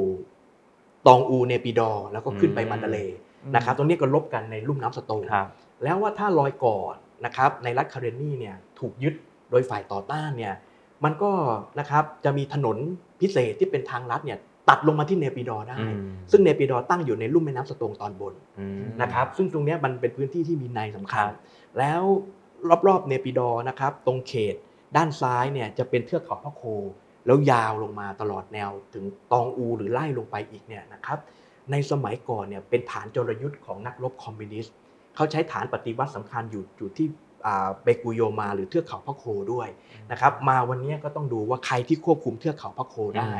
[1.06, 3.18] ตองอูเนปิดอร์แล้วก็ขึ้นไปมันดาเลย์
[3.54, 5.48] นะครับตรงนี้ก็ลบกันในลุ่มน้ำสโตงครับ
[5.84, 9.14] แล้วว่าถ้ารอยก่อนนะครับในรัฐคาเรนนี่เนี่ยถูกยึด
[9.50, 10.54] โดยฝ่ายต่อต้านเนี่ย
[11.04, 11.30] มันก็
[11.78, 12.76] นะครับจะมีถนน
[13.20, 14.38] พิเศษที่เป็นทางลัดเนี่ย
[14.68, 16.00] ตัดลงมาที่เนปิดอร์ได้อืม
[16.30, 21.34] ซึ่งเนปิดอร์ตั้งอยู่ในลุ่มแม่น้ำสโตงตอนบนอืมนะครับซึ่งตรงเนี้ยมันเป็นพื้นที่ที่มีในสำคัญครับ
[21.78, 22.02] แล้ว
[22.86, 24.54] รอบๆเนปิดอร์นะครับตรงเขต
[24.96, 26.62] ด้านซ้ายเนี่ยจะเป็นเทือกเขาพระโค
[27.26, 31.18] แล้วยาวลงมาตลอดแนวถึงตองอูหรือไล่ลงไปอีกเนี่ยนะครับ
[31.70, 34.74] ในสมัยก่อนเนี่ยเป็นฐานจรยุทธ์ของนักรบคอมมิวนิสต์
[35.14, 37.06] เขาใช้ฐานปฏิวัติสำคัญอยู่อยู่ที่
[37.46, 39.68] อ่าเบกุโยมาหรือเทือกเขาพระโคด้วย
[40.10, 43.32] นะครับมาวันนี้ก็ต้องดูว่าใครที่ควบคุมเทือกเขาพระโคได้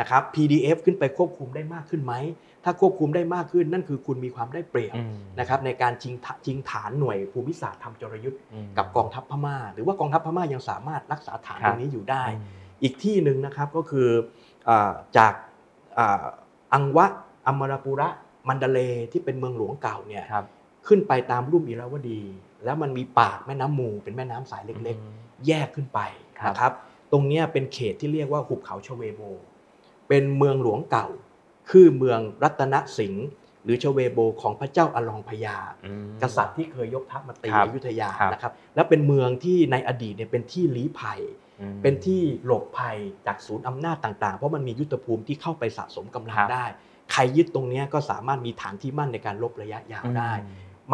[0.00, 2.14] นะครับ PDF ขึ้นไปควบคุมได้มากขึ้นไหม
[2.64, 12.44] ถ้าควบคุมได้มากขึ้นนั่นคือคุณมีความได้เปรียบอืมนะครับในการชิงทะชิงฐานหน่วยภูมิศาสตร์ทำจรยุทธ์อืมกับกองทัพพม่า หรือว่ากองทัพพม่ายังสามารถรักษาฐานครับตรงนี้อยู่ได้อืม
[12.82, 14.08] อีกที่หนึ่งนะครับก็คือ
[14.68, 15.32] อาจาก
[15.98, 16.24] อา
[16.74, 17.06] อังวะ
[17.46, 18.08] อมรปุระ
[18.48, 20.46] มันดาเลย์ที่เป็นเมืองหลวงเก่าเนี่ยครับ
[20.86, 22.22] ขึ้นไปตามรุ่มอิราวดี
[22.64, 26.00] แล้วมันมีปากแม่น้ำมูเป็นแม่น้ำสายเล็กอืมๆแยกขึ้นไป
[26.40, 26.72] ครับนะครับ
[27.12, 29.22] ตรงเนี้ยเป็นเขตที่เรียกว่าหุบเขาชเวโบ
[30.08, 31.08] เป็นเมืองหลวงเก่า
[31.70, 33.26] คือเมืองรัตนสิงห์
[33.64, 41.20] หรือชเวโบของพระเจ้าอลองพญาอืมกษัตริย์ที่เคยยกทัพมาตีครับอยุธยาครับนะครับและเป็นเมืองที่ในอดีตเนี่ยเป็นที่ลี้ภัย
[41.60, 42.96] อืมเป็นที่หลบภัย
[43.26, 46.66] จากศูนย์อำนาจต่างๆ เพราะมันมียุทธภูมิที่เข้าไปสะสมกำลังครับได้
[47.12, 50.32] ใครยึดตรงเนี้ยก็สามารถมีฐานที่มั่นในการลบระยะยาวได้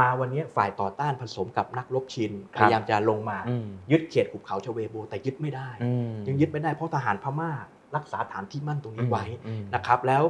[0.00, 7.52] มาวันนี้ฝ่ายต่อต้านผสมกับนักรบชินคพรับยายามจะลงมาอืมยึดเขตหุบเขาชเวโบแต่ยึดไม่ได้อืมยังยึดไม่ได้เพราะทหารพม่า
[7.96, 10.22] รักษาฐานที่มั่นตรงนี้ไว้อืมนะครับแล้ว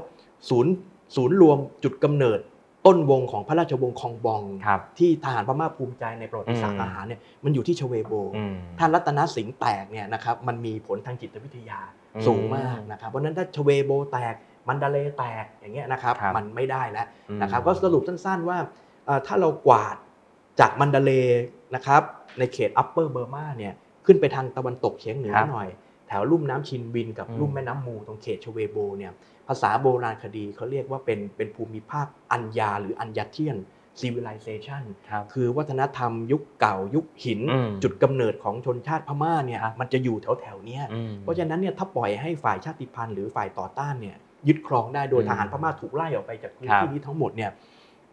[0.49, 0.73] ศูนย์
[1.17, 2.41] ศูนย์รวมจุดกำเนิด
[2.87, 11.81] ต้นวงของพระราชวงศ์คองบองครับที่ทหารพม่าภูมิใจในประวัติศาสตอืร์มทหารเนี่ยมันอยู่ที่ชเวโบอืมถ้ารัตนสิงห์แตกเนี่ยนะครับมันมีผลทางจิตวิทยา
[12.17, 14.35] อืมสูงมากนะครับเพราะฉะนั้นถ้าชเวโบแตก
[14.69, 18.59] มันดาเลแตกอย่างเงี้ยนะครับครับมันไม่ได้แล้วอืมนะครับก็สรุปสั้นๆว่า
[19.07, 19.97] เอ่อถ้าเรากวาด
[20.61, 21.13] จากมันดาเล
[21.75, 22.03] นะครับ
[22.39, 23.75] ในเขต Upper Burma เนี่ย
[24.07, 25.69] ขึ้นไปทางตะวันตกเฉียงเหนือครับหน่อย
[26.09, 29.13] แถวลุ่มน้ำชินด์วินกับอืมลุ่มแม่น้ำมูตรงเขตชเวโบเนี่ย
[29.49, 33.59] ภาษาโบราณคดีเขาเรียกว่าเป็นเป็นภูมิภาคอัญญาหรืออัญญาเทียน
[34.01, 44.17] civilization ครับคือวัฒนธรรมยุคเก่ายุคหินอืมจุดกำเนิดของชนชาติพม่าเนี่ยครับมันจะอยู่แถวแถวๆเนี้ยอืมเพราะฉะนั้นเนี่ยถ้าปล่อยให้ฝ่ายชาติพันธุ์หรือฝ่ายต่อต้านเนี่ย
[44.49, 47.51] ยึดครองได้โดยอืมทหารพม่าถูกไล่ออกไปจากพื้นครับที่นี้ทั้งหมดเนี่ย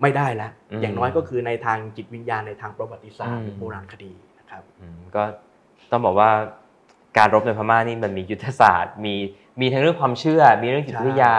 [0.01, 5.23] ไม่ได้แล้วอืมอย่างน้อยก็คือในทางจิตวิญญาณในทางประวัติศาสตร์อืมหรือโบราณคดีนะครับอืมก็
[5.91, 6.29] ต้องบอกว่า
[7.17, 9.15] การรบในพม่านี่มันมียุทธศาสตร์ มี
[9.61, 11.35] มีทั้งเรื่องความเชื่อ มีเรื่องจิตวิทยา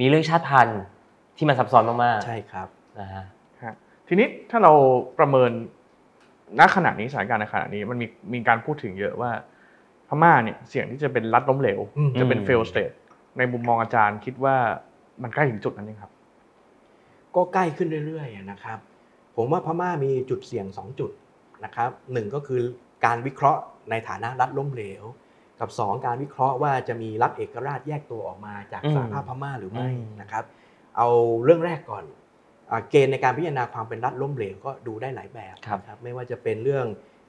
[0.00, 0.82] มีเรื่องชาติพันธุ์
[1.36, 2.68] ที่มันซับซ้อนมากๆใช่ครับ
[3.00, 3.24] นะฮะ
[3.62, 3.74] ฮะ
[4.08, 4.72] ทีนี้ถ้าเรา
[5.18, 5.50] ประเมิน
[6.58, 9.30] ณขณะนี้สถานการณ์ในขณะนี้มันมีมีการพูดถึงเยอะว่า
[10.08, 12.94] พม่าเนี่ยเสี่ยงที่จะเป็นรัฐล้มเหลวอืมจะเป็นอืม fail state
[13.38, 14.56] ในมุมมองอาจารย์คิดว่า
[15.22, 16.12] มันใกล้ถึงจุดนั้นยังครับ
[17.36, 18.78] ก็ใกล้ขึ้นเรื่อยๆนะครับ
[19.36, 21.10] ผมว่าพม่ามีจุดเสี่ยง 2 จุด
[21.64, 22.62] นะครับหนึ่งก็คือ
[23.04, 25.04] การวิเคราะห์ในฐานะรัฐล้มเหลว
[25.60, 30.44] กับ 2 การวิเคราะห์ว่าจะมีรัฐเอกราชแยกตัวออกมาจากอืมสหภาพพม่าหรือไม่อืมนะครับ
[30.96, 31.08] เอา
[31.44, 32.04] เรื่องแรกก่อน
[32.70, 36.86] อาเกณฑ์ในการพิจารณาความเป็นรัฐล้มเหลวก็ดูได้หลายแบบนะครับไม่ว่าจะเป็นเรื่อง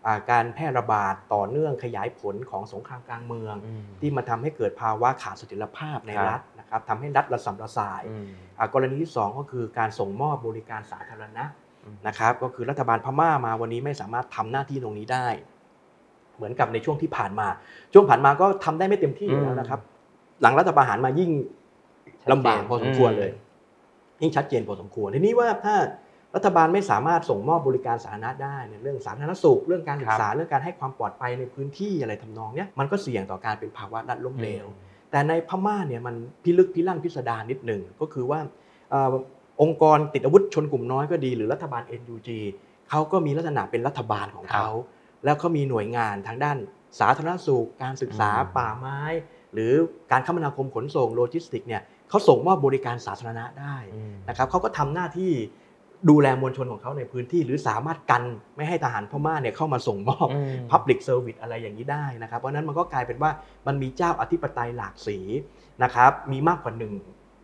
[0.08, 11.46] อาการแพร่ระบาดต่อเนื่องขยายผลของสงครามกลางเมืองอืมที่มาทำให้เกิดภาวะขาดเสถียรภาพในครับรัฐนะครับทำให้รัฐระสำระสายอืมอ่ากรณีที่ 2 ก็คือการส่งมอบบริการสาธารณะ
[11.86, 15.28] อืมนะครับ ก็คือรัฐบาลพม่ามาวันนี้ไม่สามารถทำหน้าที่ตรงนี้ได้
[16.38, 17.48] เหมือนกับในช่วงที่ผ่านมา
[17.94, 19.80] ช่วงผ่านมาก็ทำได้ไม่เต็มที่อยู่แล้วนะครับ
[20.42, 21.32] หลังรัฐประหารมายิ่ง
[22.32, 23.32] ลำบากพอสมควรเลย
[24.22, 25.76] ยิ่งชัดเจนพอสมควรทีนี้ว่าถ้า
[26.36, 34.66] รัฐบาลไม่สามารถส่งมอบบริการสาธารณะได้เนี่ยเรื่องสาธารณสุข เรื่องการศึกษาเรื่องการให้ความปลอดภัยในพื้นที่อะไรทำนองเนี้ยมันก็เสี่ยงต่อการเป็นภาวะรัฐล้มเหลว
[35.12, 38.40] แต่ในพม่าเนี่ยมันพิลึกพิลั่นพิสดารนิดหนึ่งก็คือว่า
[38.92, 39.14] เอ่อ
[39.62, 42.30] องค์กรติดอาวุธชนกลุ่มน้อยก็ดี หรือรัฐบาล NUG
[42.90, 44.70] เขาก็มีลักษณะเป็นรัฐบาลของเขา
[45.26, 46.58] แล้วเขามีหน่วยงานทางด้าน
[47.00, 49.00] สาธารณสุข การศึกษาอืมป่าไม้
[49.54, 49.74] หรือ
[50.12, 55.32] การคมนาคมขนส่งโลจิสติกเนี่ยเขาส่งมอบบริการสาธารณะได้อืมนะครับเขาก็ทำหน้าที่
[56.10, 58.24] ดูแลมวลชนของเขาในพื้นที่ หรือสามารถกัน
[58.56, 63.32] ไม่ให้ทหารพม่าเนี่ยเข้ามาส่งมอบอืม Public Service อะไรอย่างนี้ได้นะครับ เพราะฉะนั้นมันก็กลายเป็นว่า
[63.68, 65.18] มันมีเจ้าอธิปไตยหลากสี
[65.84, 66.94] นะครับมีมากกว่าหนึ่ง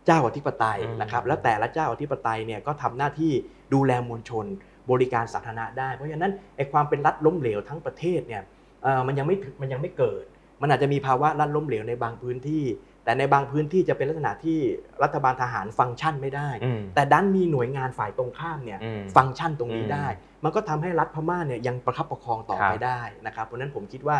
[0.06, 3.32] เจ้าอธิปไตยอืมนะครับแล้วแต่ละเจ้าอธิปไตยเนี่ยก็ทำหน้าที่
[3.74, 4.46] ดูแลมวลชน
[4.90, 8.42] บริการสาธารณะได้ เพราะฉะนั้นไอ้ความเป็นรัฐล้มเหลวทั้งประเทศเนี่ย
[8.82, 10.24] เอ่อมันยังไม่ถึงมันยังไม่เกิด
[10.62, 12.64] มันอาจจะมีภาวะรัฐล้มเหลวในบางพื้นที่
[13.04, 14.58] แต่ในบางพื้นที่จะเป็นลักษณะที่
[15.02, 20.06] รัฐบาลทหารฟังก์ชันไม่ได้อืมแต่ดันมีหน่วยงานฝ่ายตรงข้ามเนี่ยอืมฟังก์ชันตรงนี้อืมได้
[20.44, 24.16] มันก็ทำให้รัฐพม่าเนี่ยยังประคับประคองต่อครับไปได้นะครับเพราะฉะนั้นผมคิดว่า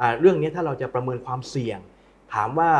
[0.00, 1.78] อ่าเรื่องนี้ถ้าเราจะประเมินความเสี่ยง
[2.34, 2.70] ถามว่า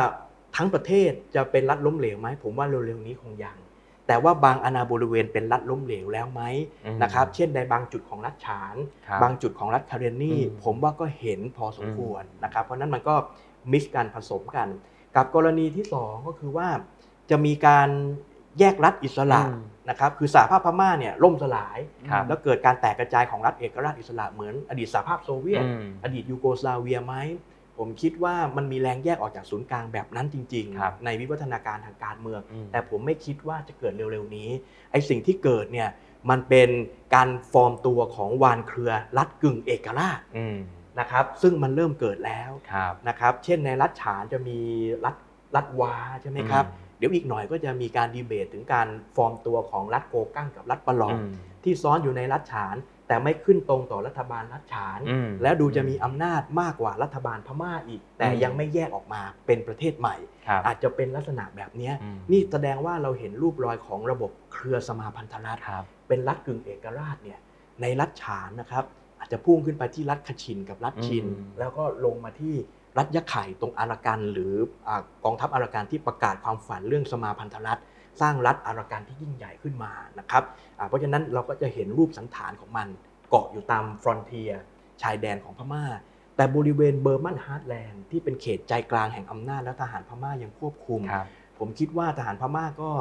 [0.55, 3.57] ทั้งประเทศจะเป็นรัฐล้มเหลวไหมผมว่าเร็วๆนี้คงยัง
[4.07, 6.41] แต่ว่าบางอาณาบริเวณเป็นรัฐล้มเหลวแล้วไหม
[6.85, 8.75] อืมนะครับเช่นในบางจุดของรัฐฉาน
[9.07, 13.15] ครับบางจุดของรัฐคาเรนนีอืมผมว่าก็เห็นพอสมอืมควรนะครับเพราะฉะนั้นมันก็
[13.71, 14.67] มิกซ์กันผสมกัน
[15.15, 16.67] กับกรณีที่สองก็คือว่า
[17.29, 17.89] จะมีการ
[18.59, 21.77] แยกรัฐอิสระอืมนะครับคือสหภาพพม่าเนี่ยล่มสลาย
[22.11, 27.15] ครับแล้วเกิดการแตกกระจายของรัฐเอกราชอิสระเหมือนอดีตสหภาพโซเวียตอืมอดีตยูโกสลาเวียไหม
[27.77, 34.49] ผมคิดว่ามันมีแรงแยกออกจากศูนย์กลางแบบนั้นจริงครับๆในวิวัฒนาการทางการเมืองอืมแต่ผมไม่คิดว่าจะเกิดเร็วๆนี้
[34.91, 35.89] ไอ้สิ่งที่เกิดเนี่ย
[36.29, 36.69] มันเป็น
[37.15, 40.57] การฟอร์มตัวของวานเครือรัฐกึ่งเอกราชอืม
[40.99, 44.59] นะครับซึ่งมันเริ่มเกิดแล้วครับนะครับเช่นในรัฐฉานจะมี
[45.05, 45.15] รัฐ
[45.55, 51.31] รัฐวาใช่ไหมครับอืมเดี๋ยวอีกหน่อยก็จะมีการดีเบตถึงการฟอร์มตัวของรัฐโกกั้งกับรัฐปะลองอืม
[51.63, 52.75] ที่ซ้อนอยู่ในรัฐฉาน
[53.07, 60.15] แต่ไม่ขึ้นตรงต่อรัฐบาลรัฐฉานอืมแล้วดูจะมีอำนาจมากกว่ารัฐบาลพม่าอีก แต่อืมยังไม่แยกออกมาเป็นประเทศใหม่
[60.47, 67.39] ครับอาจจะเป็นลักษณะแบบเนี้ยอืมนี่แสดงว่าเราเห็นรูปรอยของระบบเครือสมาพันธรัฐครับเป็นรัฐกึ่งเอกราชเนี่ย
[67.81, 68.83] ในรัฐฉานนะครับ
[69.19, 72.55] อาจจะพุ่งขึ้นไปที่รัฐคชินกับรัฐชินอืมแล้วก็ลงมาที่
[72.97, 74.53] รัฐยะไข่ตรงอารากันหรือ
[74.87, 77.79] อากองทัพอารากันที่ประกาศความฝันเรื่องสมาพันธรัฐ
[78.21, 82.87] สร้างรัฐอารากันที่ยิ่งใหญ่ขึ้นมานะครับอ่า เพราะฉะนั้นเราก็จะเห็นรูปสันฐานของมัน
[83.29, 84.51] เกาะอยู่ตามฟรอนเทีย
[85.01, 85.85] ชายแดนของพม่า
[86.35, 91.27] แต่บริเวณ Burman heartland ที่เป็นเขตใจกลางแห่งอำนาจและทหารพม่ายังควบคุมครับ
[91.59, 92.91] ผมคิดว่าทหารพม่าก็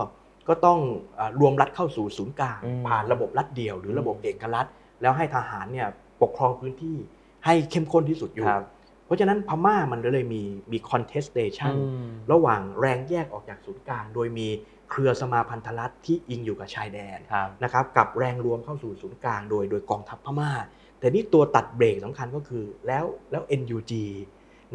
[0.48, 0.78] ก็ต้อง
[1.16, 4.66] เอ่อรวมรัฐเข้าสู่ศูนย์กลางอืมผ่านระบบรัฐเดี่ยว หรือระบบอืมเอกรัฐ
[5.02, 5.88] แล้วให้ทหารเนี่ย
[6.22, 6.96] ปกครองพื้นที่
[7.44, 8.64] ให้เข้มข้นที่สุดอยู่ครับ
[9.06, 14.48] เพราะฉะนั้นพม่ามันเลยมีมี contestation อืมระหว่างแรงแยกออกจากศูนย์กลาง โดยมี
[14.90, 20.52] เครือสมาพันธรัฐที่อิงอยู่กับชายแดนครับนะครับกับแรงรวมเข้าสู่ศูนย์กลางโดยโดยกองทัพพม่า
[20.98, 23.92] แต่นี่ตัวตัดเบรกสำคัญก็คือแล้วแล้ว NUG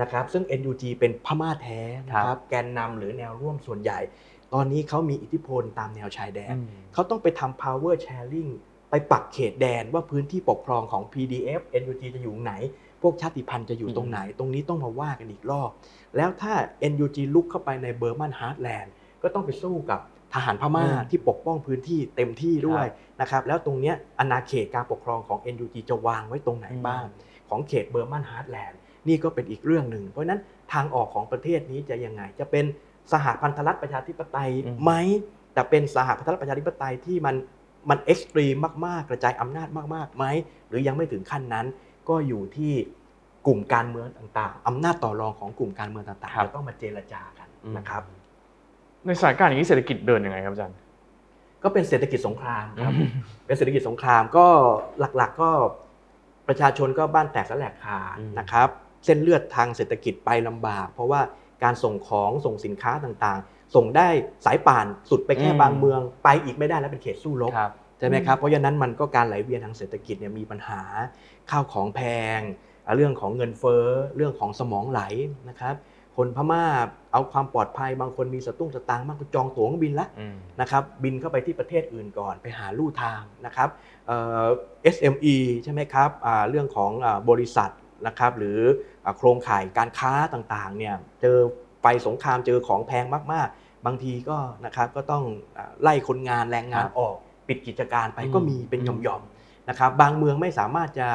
[0.02, 4.00] นะครับซึ่ง NUG เป็นพม่าแท้นะครับแกนนำหรือแนวร่วมส่วนใหญ่
[4.54, 8.52] ตอนนี้เขามีอิทธิพลตามแนวชายแดนอืมเขาต้องไปทำ power sharing
[8.90, 12.54] ไปปักเขตแดนว่าพื้นที่ปกครองของ PDF NUG จะอยู่ไหน
[13.02, 15.70] พวกชาติพันธุ์จะอยู่ตรงไหน ตรงนี้ต้องมาว่ากันอีกรอบ
[16.18, 16.54] แล้วถ้า
[16.92, 18.94] NUG ลุกเข้าไปใน Burman heartland
[19.24, 20.00] ก็ต้องไปสู้กับ
[20.34, 27.06] ทหารพม่าอืมที่ปกป้องพื้นที่เต็มที่ด้วยครับนะครับแล้วตรงเนี้ยอาณาเขตการปกครองของ NUG จะวางไว้ตรงไหนอืมบ้าง
[27.50, 30.42] ของเขต Burman heartland นี่ก็เป็นอีกเรื่องหนึ่ง เพราะฉะนั้น
[30.74, 32.66] ทางออกของประเทศนี้จะยังไง จะเป็น
[33.12, 34.92] สหพันธรัฐประชาธิปไตยอืมไหม
[35.54, 37.36] แต่เป็นสหพันธรัฐประชาธิปไตยที่มัน
[37.90, 38.56] มัน extreme
[38.86, 40.26] มากๆ กระจายอำนาจมากๆไหม
[40.70, 41.66] หรือยังไม่ถึงขั้นนั้น
[42.10, 42.74] ก็อยู่ที่
[43.48, 47.48] กลุ่มการเมืองต่างๆอำนาจต่อรองของกลุ่มการเมืองต่างครับๆจะต้องมาเจรจากัน
[47.78, 48.04] นะครับ
[49.10, 50.78] ในสถานการณ์อย่างนี้เศรษฐกิจเดินยังไงครับอาจารย์
[51.64, 52.94] ก็เป็นเศรษฐกิจสงครามครับ
[53.46, 54.48] เป็นเศรษฐกิจสงครามก็
[55.18, 55.52] หลักๆก็
[56.48, 58.68] ประชาชนก็บ้านแตกสลายขาดอืมนะครับ
[59.06, 61.22] เส้นเลือดทางเศรษฐกิจไปลำบาก เพราะว่า
[61.64, 64.08] การส่งของส่งสินค้าต่างๆ ส่งได้
[64.46, 70.82] สายป่านสุดไปแค่อืมบางเมือง ไปอีกไม่ได้แล้วเป็นเขตสู้รบครับใช่ไหมครับเพราะฉะนั้นมันก็การไหลเวียนทางเศรษฐกิจเนี่ยมีปัญหา
[71.50, 72.02] ข้าวของแพ
[72.38, 72.40] ง
[72.86, 73.86] อะเรื่องของเงินเฟ้อ
[74.16, 75.02] เรื่องของสมองไหล
[75.50, 75.76] นะครับ
[76.20, 76.66] คนพม่า
[77.14, 83.70] เอาความปลอดภัยบางคนมีสตุ้งสตางค์มากก็จองตั๋วเครื่องบินละอืมนะครับบินเข้าไปที่ประเทศอื่นก่อนไปหาลู่ทางนะครับ
[84.08, 84.46] เอ่อ
[84.96, 87.72] SME ใช่ไหมครับอ่าเรื่องของอาบริษัท
[88.08, 88.60] นะครับหรือ
[89.06, 91.38] อาโครงข่ายการค้าต่างๆเนี่ยเจอ
[91.82, 95.24] ไฟสงครามเจอของแพงมากๆ บางทีก็นะครับก็ต้อง
[95.58, 97.16] อาไล่คนงานแรงงานครับออก
[97.48, 101.08] ปิดกิจการไปอืมก็มีเป็นอืมหย่อมๆนะครับบางเมืองไม่สามารถจะ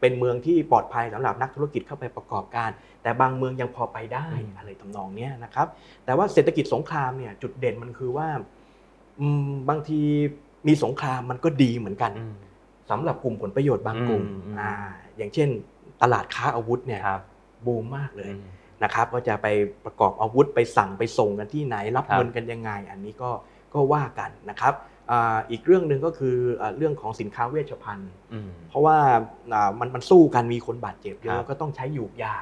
[0.00, 2.70] เป็นเมืองที่ปลอดภัยสำหรับนักธุรกิจเข้าไปประกอบการ
[3.08, 5.66] แต่บางเมืองยังพอไปได้อะไรทำนองเนี้ยนะครับ
[6.04, 8.28] แต่ว่าเศรษฐกิจสงครามเนี่ยจุดเด่นมันคือว่า
[9.20, 10.00] อืมบางที
[10.68, 12.34] มีสงครามมันก็ดีเหมือนกันอืม
[12.90, 14.72] สำหรับกลุ่มผลประโยชน์บางกลุ่มอืมอืมอ่า
[15.16, 15.48] อย่างเช่น
[16.02, 17.22] ตลาดค้าอาวุธเนี่ยครับ
[17.66, 18.42] บูมมากเลยอืม
[18.84, 19.46] นะครับก็จะไป
[19.84, 23.30] ประกอบอาวุธไปสั่งไปส่งกันที่ไหนรับครับเงินกันยังไง อันนี้ก็
[23.74, 24.74] ก็ว่ากันนะครับ
[25.10, 28.96] อ่าอีกเรื่องหนึ่งก็คืออ่าเรื่องของสินค้าเวชภัณฑ์อืมเพราะว่า
[29.52, 32.34] อ่ามันมันสู้กันมีคนบาดเจ็บเยครัอะบก็ต้องใช้หยูกยา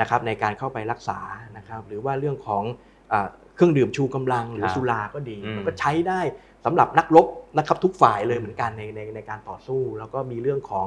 [0.00, 1.18] นะครับในการเข้าไปรักษา
[1.56, 2.64] นะครับหรือว่าเรื่องของ
[3.12, 6.20] อ่าเครื่องดื่มชูกำลังหรือครับสุราก็ดีอืมมันก็ใช้ได้
[6.64, 7.26] สำหรับนักรบ
[7.58, 10.86] นะครับทุกฝ่ายเลยเหมือนกันในในในการต่อสู้ แล้วก็มีเรื่องของ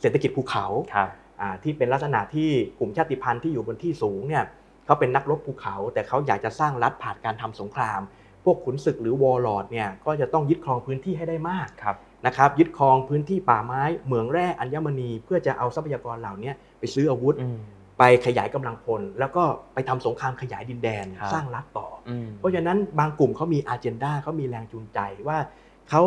[0.00, 1.08] เศรษฐกิจภูเขาครับ
[1.40, 4.44] อ่าที่เป็นลักษณะที่กลุ่มชาติพันธุ์ที่อยู่บนที่สูงเนี่ย
[4.86, 8.00] เขาเป็นนักรบภูเขา แต่เขาอยากจะสร้างรัฐผ่านการทำสงคราม
[8.44, 11.96] พวกขุนศึกหรือวอร์ลอร์ดเนี่ยก็จะต้องยึดครองพื้นที่ให้ได้มากครับ
[12.26, 17.58] นะครับยึดครองพื้นที่ป่าไม้เหมืองแร่อัญมณี เพื่อจะเอาทรัพยากรเหล่านี้ไปซื้ออาวุธอืม
[17.98, 19.44] ไปขยายกำลังพล แล้วก็
[19.74, 25.38] ไปทำสงครามขยายดินแดนครับสร้างรัฐต่ออืมเพราะฉะนั้นบางกลุ่มเขามีอาเจนดาเขามีแรงจูงใจว่า
[25.88, 26.02] เขา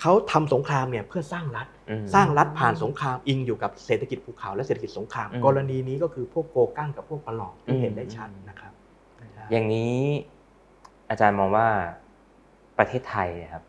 [0.00, 8.72] เขาทำสงครามเนี่ยเพื่อสร้างรัฐอืมสร้างรัฐผ่านสงครามอิงอยู่กับเศรษฐกิจภูเขาและเศรษฐกิจสงครามอืมกรณีนี้ก็คือพวกโกกั้งกับพวกปลาหลอกที่เห็นได้ชัดนะครับ
[9.50, 9.98] อย่างนี้
[11.10, 11.68] อาจารย์มองว่า
[12.78, 13.64] ประเทศไทยนะครับ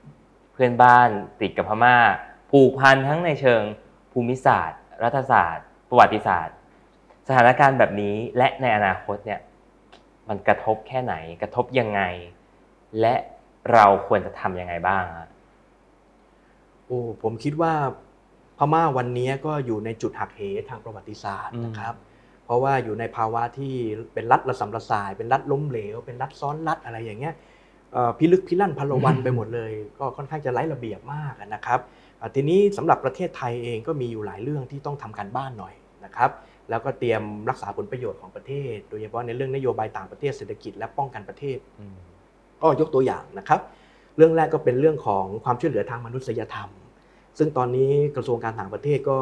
[0.53, 1.09] เพื่อนบ้าน
[1.41, 1.95] ติดกับพม่า
[2.51, 3.61] ผูกพันทั้งในเชิง
[4.11, 6.55] ภูมิศาสตร์ รัฐศาสตร์ ประวัติศาสตร์
[7.31, 9.39] สถานการณ์แบบนี้และในอนาคตเนี่ย
[10.29, 12.01] มันกระทบแค่ไหน กระทบยังไง
[12.99, 13.15] และ
[13.73, 15.29] เราควรจะทำยังไงบ้างฮะ
[16.85, 17.73] โอ้ผมคิดว่า
[18.57, 21.95] พม่าวันนี้ก็อยู่ในจุดหักเหทางประวัติศาสตร์อืมนะครับ
[22.45, 23.73] เพราะว่าอยู่ในภาวะที่
[24.13, 27.33] เป็นรัฐระสำระสาย เป็นรัฐล้มเหลว เป็นรัฐซ้อนรัฐอะไรอย่างเงี้ย
[27.93, 31.79] เอ่อพิลึกพิลั่นพลวันไปหมดเลย ก็ค่อนข้างจะไร้ระเบียบมากนะครับ
[32.19, 35.73] อ่าทีนี้สำหรับประเทศไทยเองก็มีอยู่หลายเรื่องที่ต้องทำการบ้านหน่อย
[36.05, 36.31] นะครับ
[36.69, 41.95] แล้วก็เตรียมรักษาผลประโยชน์ของประเทศ โดยเฉพาะในเรื่องนโยบายต่างประเทศเศรษฐกิจและป้องกันประเทศอืม
[42.61, 43.59] ก็ยกตัวอย่างนะครับ
[44.17, 46.69] เรื่องแรกก็เป็นเรื่องของความช่วยเหลือทางมนุษยธรรม
[47.37, 49.19] ซึ่งตอนนี้กระทรวงการต่างประเทศก็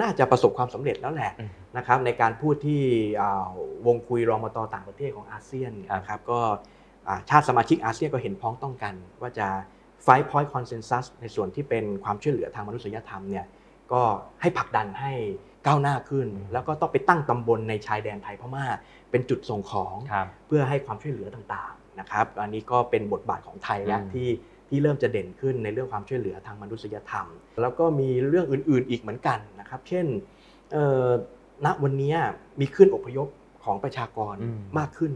[0.00, 2.82] น่าจะประสบความสำเร็จแล้วแหละอืมนะครับ ในการพูดที่
[3.20, 3.46] อ่า
[3.86, 6.40] วงคุยรองมาตอต่างประเทศของอาเซียนครับนะครับก็
[7.08, 9.48] อ่าชาติสมาชิกอาเซียนก็เห็นพ้องต้องกัน ว่าจะ
[10.06, 13.46] five point consensus ในส่วนที่เป็นความช่วยเหลือทางมนุษยธรรมเนี่ย
[13.92, 14.02] ก็
[14.40, 15.12] ให้ผลักดันให้
[15.66, 18.64] ก้าวหน้าขึ้น แล้วก็ต้องไปตั้งตำบลในชายแดนไทยพม่า
[19.10, 24.28] เป็นจุดส่งของครับเพื่อให้ความช่วยเหลือต่างๆนะครับ อันนี้ก็เป็นบทบาทของไทยแล้วอืมที่
[24.68, 27.26] ที่เริ่มจะเด่นขึ้นในเรื่องความช่วยเหลือทางมนุษยธรรม
[27.60, 30.06] แล้วก็มีเรื่องอื่น ๆ อีกเหมือนกันนะครับ เช่น
[30.72, 31.08] เอ่อ
[31.64, 32.14] ณวันนี้
[32.60, 33.28] มีขึ้นอพยพ
[33.64, 35.12] ของประชากรอืมมากขึ้น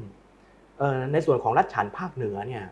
[0.78, 2.64] เอ่อในส่วนของรัฐฉานภาคเหนือเนี่ย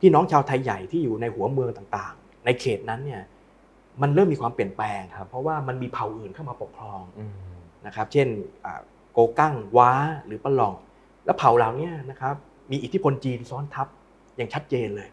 [0.00, 3.22] พี่น้องชาวไทยใหญ่ที่อยู่ในหัวเมืองต่างๆ ในเขตนั้นเนี่ย
[4.02, 7.32] มันเริ่มมีความเปลี่ยนแปลงครับเพราะว่ามันมีเผ่าอื่นเข้ามาปกครองอืม
[7.86, 8.28] นะครับ เช่น
[8.64, 8.80] อ่า
[9.12, 9.92] โกกั้งว้า
[10.26, 10.74] หรือปะหลอง
[11.24, 12.34] แล้วเผ่าเหล่านี้นะครับ
[12.70, 13.88] มีอิทธิพลจีนซ้อนทับ
[14.36, 15.08] อย่างชัดเจนเลย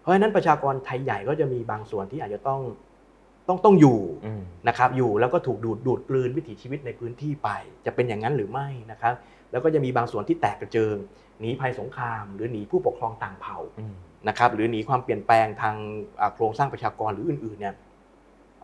[0.00, 2.60] เพราะฉะนั้นประชากรไทยใหญ่ก็จะมีบางส่วนที่อาจจะต้อง
[3.48, 7.50] ต้องต้องอยู่อืมนะครับอยู่แล้วก็ถูกดูดดูดกลืนวิถีชีวิตในพื้นที่ไป
[7.86, 9.14] จะเป็นอย่างนั้นหรือไม่นะครับ
[9.50, 10.96] แล้วก็จะมีบางส่วนที่แตกกระเจิง
[11.40, 13.94] หนีภัยสงคราม หรือหนีผู้ปกครองต่างเผ่าอืม
[14.28, 15.76] นะครับหรือหนีความเปลี่ยนแปลงทาง
[16.20, 17.74] อ่าโครงสร้างประชากรหรืออื่นๆเนี่ย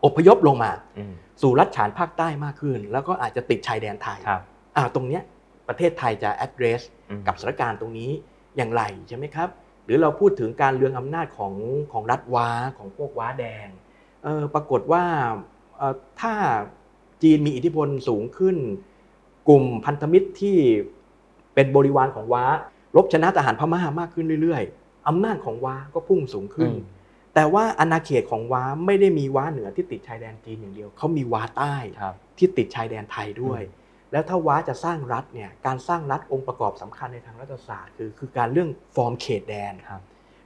[0.05, 4.41] อพยพลงมาอืมสู่รัฐฉานภาคใต้มากขึ้น แล้วก็อาจจะติดชายแดนไทยครับ
[4.77, 5.23] อ่าตรงเนี้ย
[5.67, 8.11] ประเทศไทยจะ address อืมกับสถานการณ์ตรงนี้
[8.57, 9.49] อย่างไรใช่ไหมครับ
[9.85, 11.53] หรือเราพูดถึงการเลืองอำนาจของ
[11.91, 13.67] ของรัฐว้าของพวกว้าแดง
[14.23, 15.03] เออปรากฏว่า
[15.77, 16.33] เอ่อถ้า
[17.23, 18.57] จีนมีอิทธิพลสูงขึ้น
[19.49, 20.57] กลุ่มพันธมิตรที่
[21.55, 22.45] เป็นบริวารของว้า
[22.95, 26.98] รบชนะทหารพม่ามากขึ้นเรื่อยๆอำนาจของว้าก็พุ่งสูงขึ้นอืม
[27.39, 40.01] แต่ว่าอาณาเขตของว้าไม่ได้มีว้าเหนือที่ติดชายแดนจีนอย่างเดียวเขามีว้าใต้ครับที่ติดชายแดนไทยด้วยอืมแล้วถ้าว้าจะสร้างรัฐเนี่ยการสร้างรัฐองค์ประกอบสำคัญในทางรัฐศาสตร์ คือคือการเรื่องฟอร์มเขตแดนครับ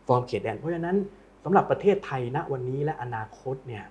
[0.07, 0.97] ฟอร์มเขตแดน เพราะฉะนั้น
[1.43, 3.85] สำหรับประเทศไทยณวันนี้และอนาคตเนี่ย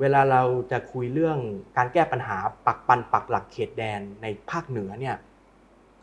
[0.00, 0.42] เวลาเรา
[0.72, 1.38] จะคุยเรื่อง
[1.76, 2.36] การแก้ปัญหา
[2.66, 5.16] ปักปันปักหลักเขตแดนในภาคเหนือเนี่ย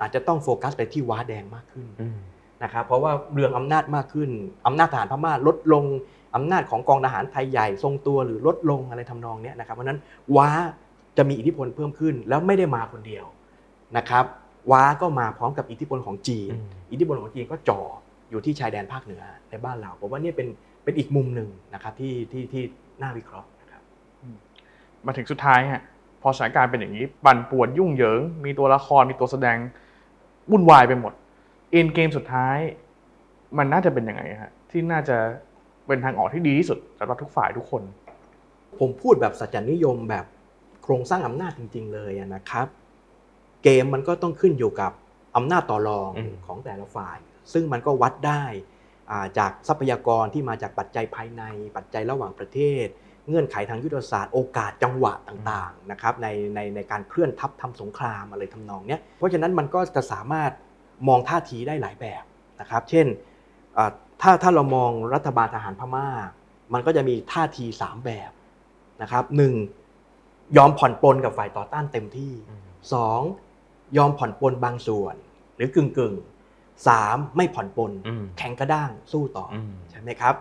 [0.01, 2.19] อาจจะต้องโฟกัสไปที่ว้าแดงมากขึ้นอืม
[2.63, 4.29] นะครับเพราะว่าเรืองอำนาจมากขึ้น
[4.67, 5.85] อำนาจทหารพม่าลดลง
[6.35, 9.99] อำนาจของกองทหารไทยใหญ่ทรงตัวหรือลดลงอะไรทำนองเนี้ยนะครับเพราะฉะนั้น
[10.35, 10.49] ว้า
[11.17, 13.25] จะมีอิทธิพลเพิ่มขึ้น แล้วไม่ได้มาคนเดียว
[13.97, 14.25] นะครับ
[14.71, 17.81] ว้าก็มาพร้อมกับอิทธิพลของจีนอืมอิทธิพลของจีนก็จ่อ
[18.29, 20.47] อยู่ที่ชายแดนภาคเหนือในบ้านเราผมว่าเนี่ยเป็น
[20.83, 22.63] เป็นอีกมุมหนึ่งนะครับที่ที่ที่
[23.01, 23.81] น่าวิเคราะห์นะครับ
[25.05, 25.81] มาถึงสุดท้ายฮะ
[26.21, 29.57] พอสถานการณ์เป็นอย่างนี้ปั่นป่วนยุ่งเหยิง มีตัวละครมีตัวแสดง
[30.51, 31.13] วุ่นวายไปหมด
[31.73, 32.57] เอ็นเกมสุดท้าย
[33.57, 35.17] มันน่าจะเป็นยังไงฮะที่น่าจะ
[35.87, 37.83] เป็นทางออกที่ดีที่สุดสำหรับทุกฝ่ายทุกคน
[38.79, 40.25] ผมพูดแบบสัจจนิยมแบบ
[40.83, 42.67] โครงสร้างอำนาจจริง ๆ เลยอะนะครับ
[43.63, 44.91] เกมมันก็ต้องขึ้นอยู่กับ
[45.35, 47.17] อำนาจต่อรองอืมของแต่ละฝ่าย
[47.53, 48.43] ซึ่งมันก็วัดได้
[49.11, 51.43] อ่าจากทรัพยากรที่มาจากปัจจัยภายใน
[51.77, 52.85] ปัจจัยระหว่างประเทศ
[53.27, 60.51] เงื่อนไขทางยุทธศาสตร์โอกาสจังหวะต่างๆนะครับในในในการเคลื่อนทัพทำสงครามอะไรทำนองเนี้ยเพราะฉะนั้นมันก็จะสามารถ
[61.07, 62.23] มองท่าทีได้หลายแบบ
[62.59, 63.05] นะครับ เช่น
[63.77, 63.91] อ่า
[64.21, 66.07] ถ้าถ้าเรามองรัฐบาลทหารพม่า
[66.73, 68.31] มันก็จะมีท่าที 3 แบบ
[69.01, 69.53] นะครับหนึ่ง
[70.57, 72.61] ยอมผ่อนปลนกับฝ่ายต่อต้านเต็มที่อืม
[72.93, 73.21] สอง
[73.97, 75.15] ยอมผ่อนปลนบางส่วน
[75.55, 80.35] หรือกึ่งกึ่งๆสามไม่ผ่อนปลนอืมแข็งกระด้างสู้ต่อออืมใช่ไหมครับ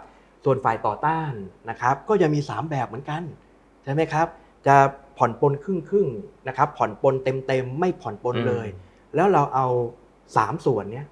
[0.45, 1.33] ส่วนฝ่ายต่อต้าน
[1.71, 3.23] นะครับ ก็จะมี 3 แบบเหมือนกัน
[3.85, 4.27] ใช่ไหมครับ
[4.67, 4.77] จะ
[5.19, 8.69] ผ่อนปลนครึ่งครึ่งๆนะครับ ผ่อนปลนเต็มเต็มๆไม่ผ่อนปลนเลย
[9.15, 9.67] แล้วเราเอา
[10.37, 11.07] 3ส่วนเนี้ย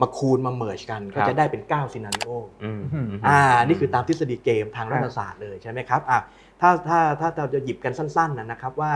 [0.00, 2.30] มาคูณมา merge กันก็ครับจะได้เป็น9 scenario
[2.64, 2.82] อืม
[3.26, 6.20] อ่า นี่คือตามทฤษฎีเกมทางรัฐศาสตร์เลยใช่ไหมครับอะ
[6.60, 8.92] ถ้าถ้าถ้าเราจะหยิบกันสั้นๆนะนะครับว่า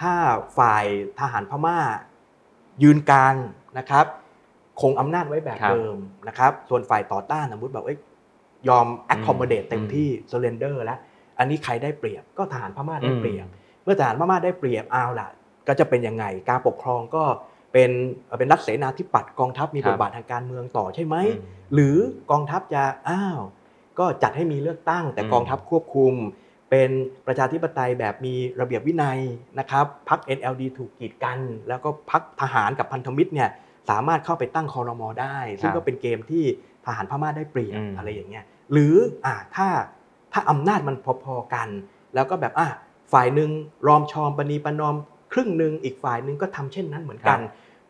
[0.00, 0.12] ถ้า
[0.58, 0.84] ฝ่าย
[1.18, 1.78] ทหารพม่า
[2.82, 3.34] ยืนกลาง
[3.78, 4.06] นะครับ
[4.80, 5.96] คงอำนาจไว้แบบครับเดิม
[6.28, 7.98] นะครับ ส่วนฝ่ายต่อต้านสมมติแบบเอ้ย
[8.68, 10.98] ยอม accommodate อืมเต็มที่ surrender แล้ว
[11.38, 13.46] อันนี้ใครได้เปรียบก็ทหารพม่าได้อืมเปรียบ
[13.84, 15.28] เมื่อทหารพม่าได้เปรียบเอาล่ะ
[15.68, 17.24] ก็จะเป็นยังไงการปกครองก็
[17.74, 17.90] เป็น
[18.26, 21.96] เอ่อเป็นรัฐเสนาธิปัตย์กองทัพมีครับบทบาททางการเมืองต่อใช่ไหมอืมหรือ
[22.30, 23.38] กองทัพจะอ้าว
[23.98, 26.14] ก็จัดให้มีเลือกตั้ง แต่อืมกองทัพควบคุม
[26.70, 26.90] เป็น
[27.26, 29.18] ประชาธิปไตยแบบมีระเบียบวินัย
[29.58, 33.50] นะครับพัก NLD ถูกกีดกัน แล้วก็พักทหารกับพันธมิตรเนี่ย
[33.90, 36.44] สามารถเข้าไปตั้งคอรมอได้ ซึ่งก็เป็นเกมที่
[36.86, 38.94] ทหารพม่าได้เปรียบอืมอะไรอย่างเงี้ยหรือ
[39.24, 39.68] อ่าถ้า
[40.32, 41.68] ถ้าอำนาจมันพอๆกัน
[42.14, 42.68] แล้วก็แบบอะ
[43.12, 43.50] ฝ่ายหนึ่ง
[43.86, 44.94] รอมชอมปณีประนอม
[45.32, 47.40] ครึ่งหนึ่งอีกฝ่ายหนึ่งก็ทำเช่นนั้นเหมือนกัน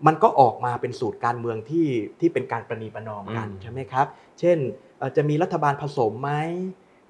[0.06, 1.88] มันก็ออกมาเป็นสูตรการเมืองที่
[2.20, 4.06] ที่เป็นการประนีประนอมกันอืมใช่ไหมครับ
[4.40, 4.58] เช่น
[4.98, 6.32] เอ่อจะมีรัฐบาลผสมไหม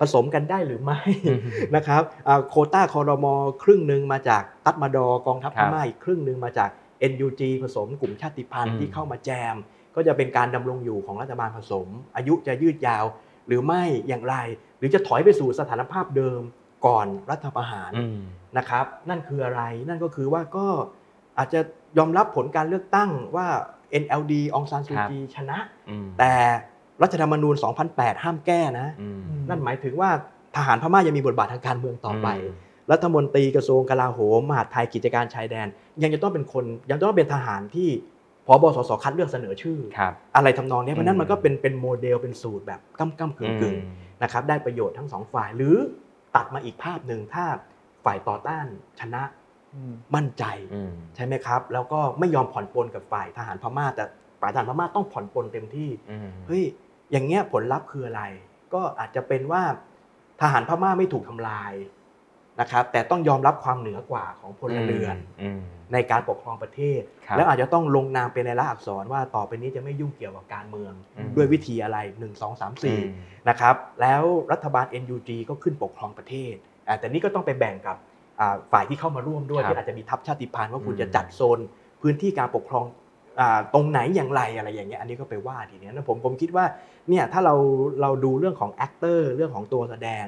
[0.01, 1.40] ผสมกันได้หรือไม่อืม
[1.76, 6.70] นะครับอ่าโควต้าคอรมอครึ่งหนึ่งมาจากตัดมาดอกองทัพคพรับม่าอีกครึ่งหนึ่งมาจาก
[7.11, 9.57] NUG ผสมกลุ่มชาติพันอืธุ์มที่เข้ามาแจม
[9.95, 13.05] ก็จะเป็นการดำรงอยู่ของรัฐบาลผสม อายุจะยืดยาว
[13.47, 14.36] หรือไม่อย่างไร
[14.78, 16.40] หรือจะถอยไปสู่สถานภาพเดิม
[16.86, 18.20] ก่อนรัฐประหารอืม
[18.59, 20.66] นะครับ นั่นคืออะไรนั่นก็คือว่าก็
[21.38, 21.61] อาจจะ
[21.99, 23.47] ยอมรับผลการเลือกตั้งว่า
[24.03, 25.59] NLD องซานซูครับจีชนะ
[25.90, 26.32] อืมแต่
[27.03, 27.55] รัฐธรรมนูญ
[27.88, 30.11] 2008 ห้ามแก้นะอืมนั่นหมายถึงว่า
[30.57, 32.55] ทหารพม่ายังมีบทบาททางการเมืองต่อไปอืม
[32.92, 35.66] รัฐมนตรีกระทรวงกลาโหมมหาดไทยกิจการชายแดน
[36.03, 37.88] ยังจะต้องเป็นคนยังต้องเป็นทหารที่
[38.47, 45.76] พบสสคัดเลือกเสนอชื่อครับอะไรทำนองเนี้ยเพราะฉะนั้นอืมมันก็เป็นเป็นโมเดลเป็นสูตรแบบก้ำก้ำกึ่งกึ่งอืมนะครับได้ประโยชน์ทั้งสองฝ่ายหรือ
[46.36, 47.45] ตัดมาอีกภาพหนึ่งถ้า
[48.05, 48.66] ฝ่ายต่อต้าน
[49.01, 49.22] ชนะ
[50.14, 50.45] มั่นใจ
[50.75, 54.05] อืมใช่ไหมครับ แล้วก็ไม่ยอมผ่อนปลนกับฝ่ายทหารพม่า แต่
[54.41, 56.62] ฝ่ายทหารพม่าต้องผ่อนปลนเต็มที่อืมเฮ้ย
[57.12, 58.22] อย่างเงี้ยผลลัพธ์คืออะไร
[58.75, 59.62] ก็อาจจะเป็นว่า
[60.41, 61.72] ทหารพม่าไม่ถูกทำลาย
[62.61, 65.61] นะครับ แต่ต้องยอมรับความเหนือกว่าของพลเรือนอืม
[65.93, 74.22] ในการปกครองประเทศครับแล้วอาจจะต้องลงนามเป็นในละอักษรว่าต่อไปนี้จะไม่ยุ่งเกี่ยวกับการเมืองอืมด้วยวิธีอะไร 1 2 3อืม4นะครับแล้ว
[74.53, 76.55] รัฐบาล NUG ก็ขึ้นปกครองประเทศ
[76.89, 78.14] อ่าแต่นี่ก็ต้องไปแบ่งกับอ่า
[78.72, 81.59] ฝ่ายที่เข้ามาร่วมด้วยครับที่อาจจะมีทัพชาติพันธุ์ว่าคุณอืมจะจัดโซน
[82.03, 82.85] พื้นที่การปกครอง
[83.41, 86.64] อ่าตรงไหนอย่างไรอะไรอย่างเงี้ยอันนี้ก็ไปว่าทีเนี้ยนะผมผมคิดว่า
[87.09, 87.55] เนี่ยถ้าเรา
[88.01, 90.24] เราดูเรื่องของแอคเตอร์เรื่องของตัวแสดง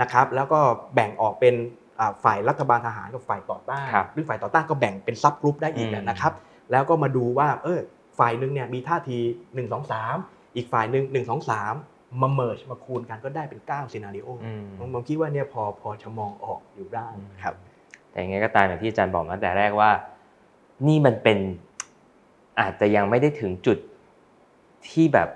[0.00, 0.60] นะครับแล้วก็
[0.94, 1.54] แบ่งออกเป็น
[1.98, 6.32] อ่าฝ่ายรัฐบาลทหารกับฝ่ายต่อต้านครับหรือฝ่ายต่อต้านก็แบ่งเป็น subgroup ได้อีกอืมนะครับ
[6.70, 7.80] แล้วก็มาดูว่าเออ
[8.18, 17.08] ฝ่ายหนึ่งเนี่ยมีท่าที 1 2 3 อีกฝ่ายหนึ่ง1 2 3 มา merge มาคูณกันก็ได้เป็น9 scenario อืมผมผมคิดว่าเนี่ยพอพอจะมองออกอยู่ได้
[17.42, 17.54] ครับ
[18.10, 19.90] แต่ยังไงก็ตามอย่างที่อาจารย์บอกมาตั้งแต่แรกว่า
[20.86, 21.38] นี่มันเป็น
[22.60, 23.78] อาจจะยังไม่ได้ถึงจุด
[24.88, 25.28] ที่แบบ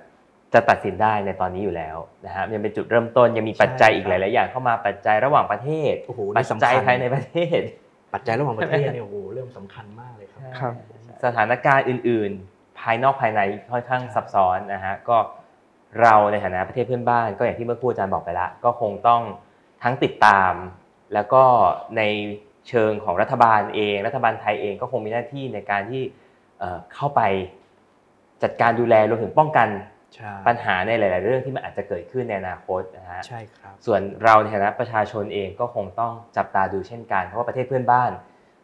[0.54, 1.96] จะตัดสินได้ในตอนนี้อยู่แล้ว
[2.26, 7.60] นะฮะยังเป็นจุดเริ่มต้นยังมีปัจจัยใช่อีกหลาย ๆ อย่างเข้ามาปัจจัยระหว่างประเทศโอ้โหปันี่จสำจัยคัญภายในประเทศ
[8.12, 10.74] ปัจจัยระหว่างประเทศเนี่ยโอ้โหเริ่มสำคัญมากเลยครับครับ
[11.24, 15.16] สถานการณ์อื่น ๆ ภายนอกภายในค่อนข้างซับซ้อนนะฮะก็
[16.00, 19.22] เราในฐานะประเทศเพื่อนบ้าน ก็อย่างที่เมื่อครู่อาจารย์บอกไปแล้วก็คงต้อง
[19.82, 20.52] ทั้งติดตาม
[21.14, 21.42] แล้วก็
[21.96, 22.02] ใน
[22.68, 26.02] เชิงของรัฐบาลเอง รัฐบาลไทยเองก็คงมีหน้าที่ในการที่
[26.58, 27.20] เอ่อเข้าไป
[28.42, 29.68] จัดการดูแลรวมถึงป้องกัน
[30.14, 38.10] ใช่ปัญหาในหลาย ๆ เรื่องที่มันอาจจะเกิดขึ้นในอนาคตนะฮะใช่ครับส่วนเราในฐานะประชาชนเองก็คงต้องจับตาดูเช่นกัน เพราะว่าประเทศเพื่อนบ้าน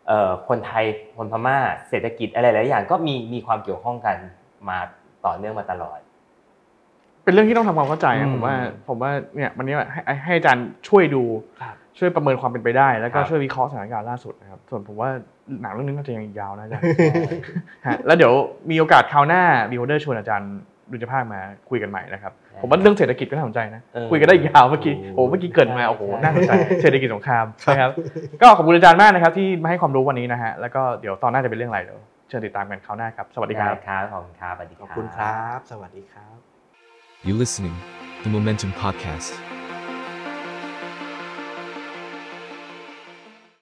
[0.09, 0.85] เอ่อคนไทย
[1.17, 1.59] คนพม่า
[1.89, 4.17] เศรษฐกิจอะไรหลายอย่างก็มีมีความเกี่ยวข้องกัน
[4.69, 4.79] มา
[5.27, 5.99] ต่อเนื่องมาตลอด
[7.29, 8.55] เป็นเรื่องที่ต้องทำความเข้าใจอืนะมผมว่า
[8.89, 11.23] ผมว่าเนี่ยวันนี้ให้ให้อาจารย์ช่วยดู
[11.61, 15.09] ครับช่วยประเมินความเป็นไปได้ แล้วก็ครับช่วยวิเคราะห์สถานการณ์ล่าสุดนะครับ ส่วนผมว่า
[15.63, 16.85] หนังเรื่องนี้น่าจะยังอีกยาวนะอาจารย์
[17.87, 18.33] ฮะแล้วเดี๋ยว
[18.71, 20.53] มีโอกาสคราวหน้า b-holder ชวนอาจารย์
[20.93, 26.53] ดุลยภาคมาคุยกันใหม่นะครับผมว่าเรื่องเศรษฐกิจก็น่าสนใจนะเออคุยกันได้อีกยาวเมื่อกี้โอ้โอ้เมื่อกี้เกริ่นมาโอ้โหใช่น่าสนใจ
[26.83, 27.91] เศรษฐกิจสงครามนะครับ
[28.41, 36.48] ก็ขอบคุณอาจารย์มากนะครับ ที่มาให้ความรู้วันนี้นะฮะแล้วก็เดี๋ยวตอนหน้าจะเป็นเรื่องอะไรเดี๋ยวเชิญติดตามกันคราวหน้าครับสวัสดีครับได้ครับขอบคุณครับสวัสดีขอบคุณครับ สวัสดีครับ
[37.25, 37.75] You listening,
[38.23, 39.37] The Momentum Podcast.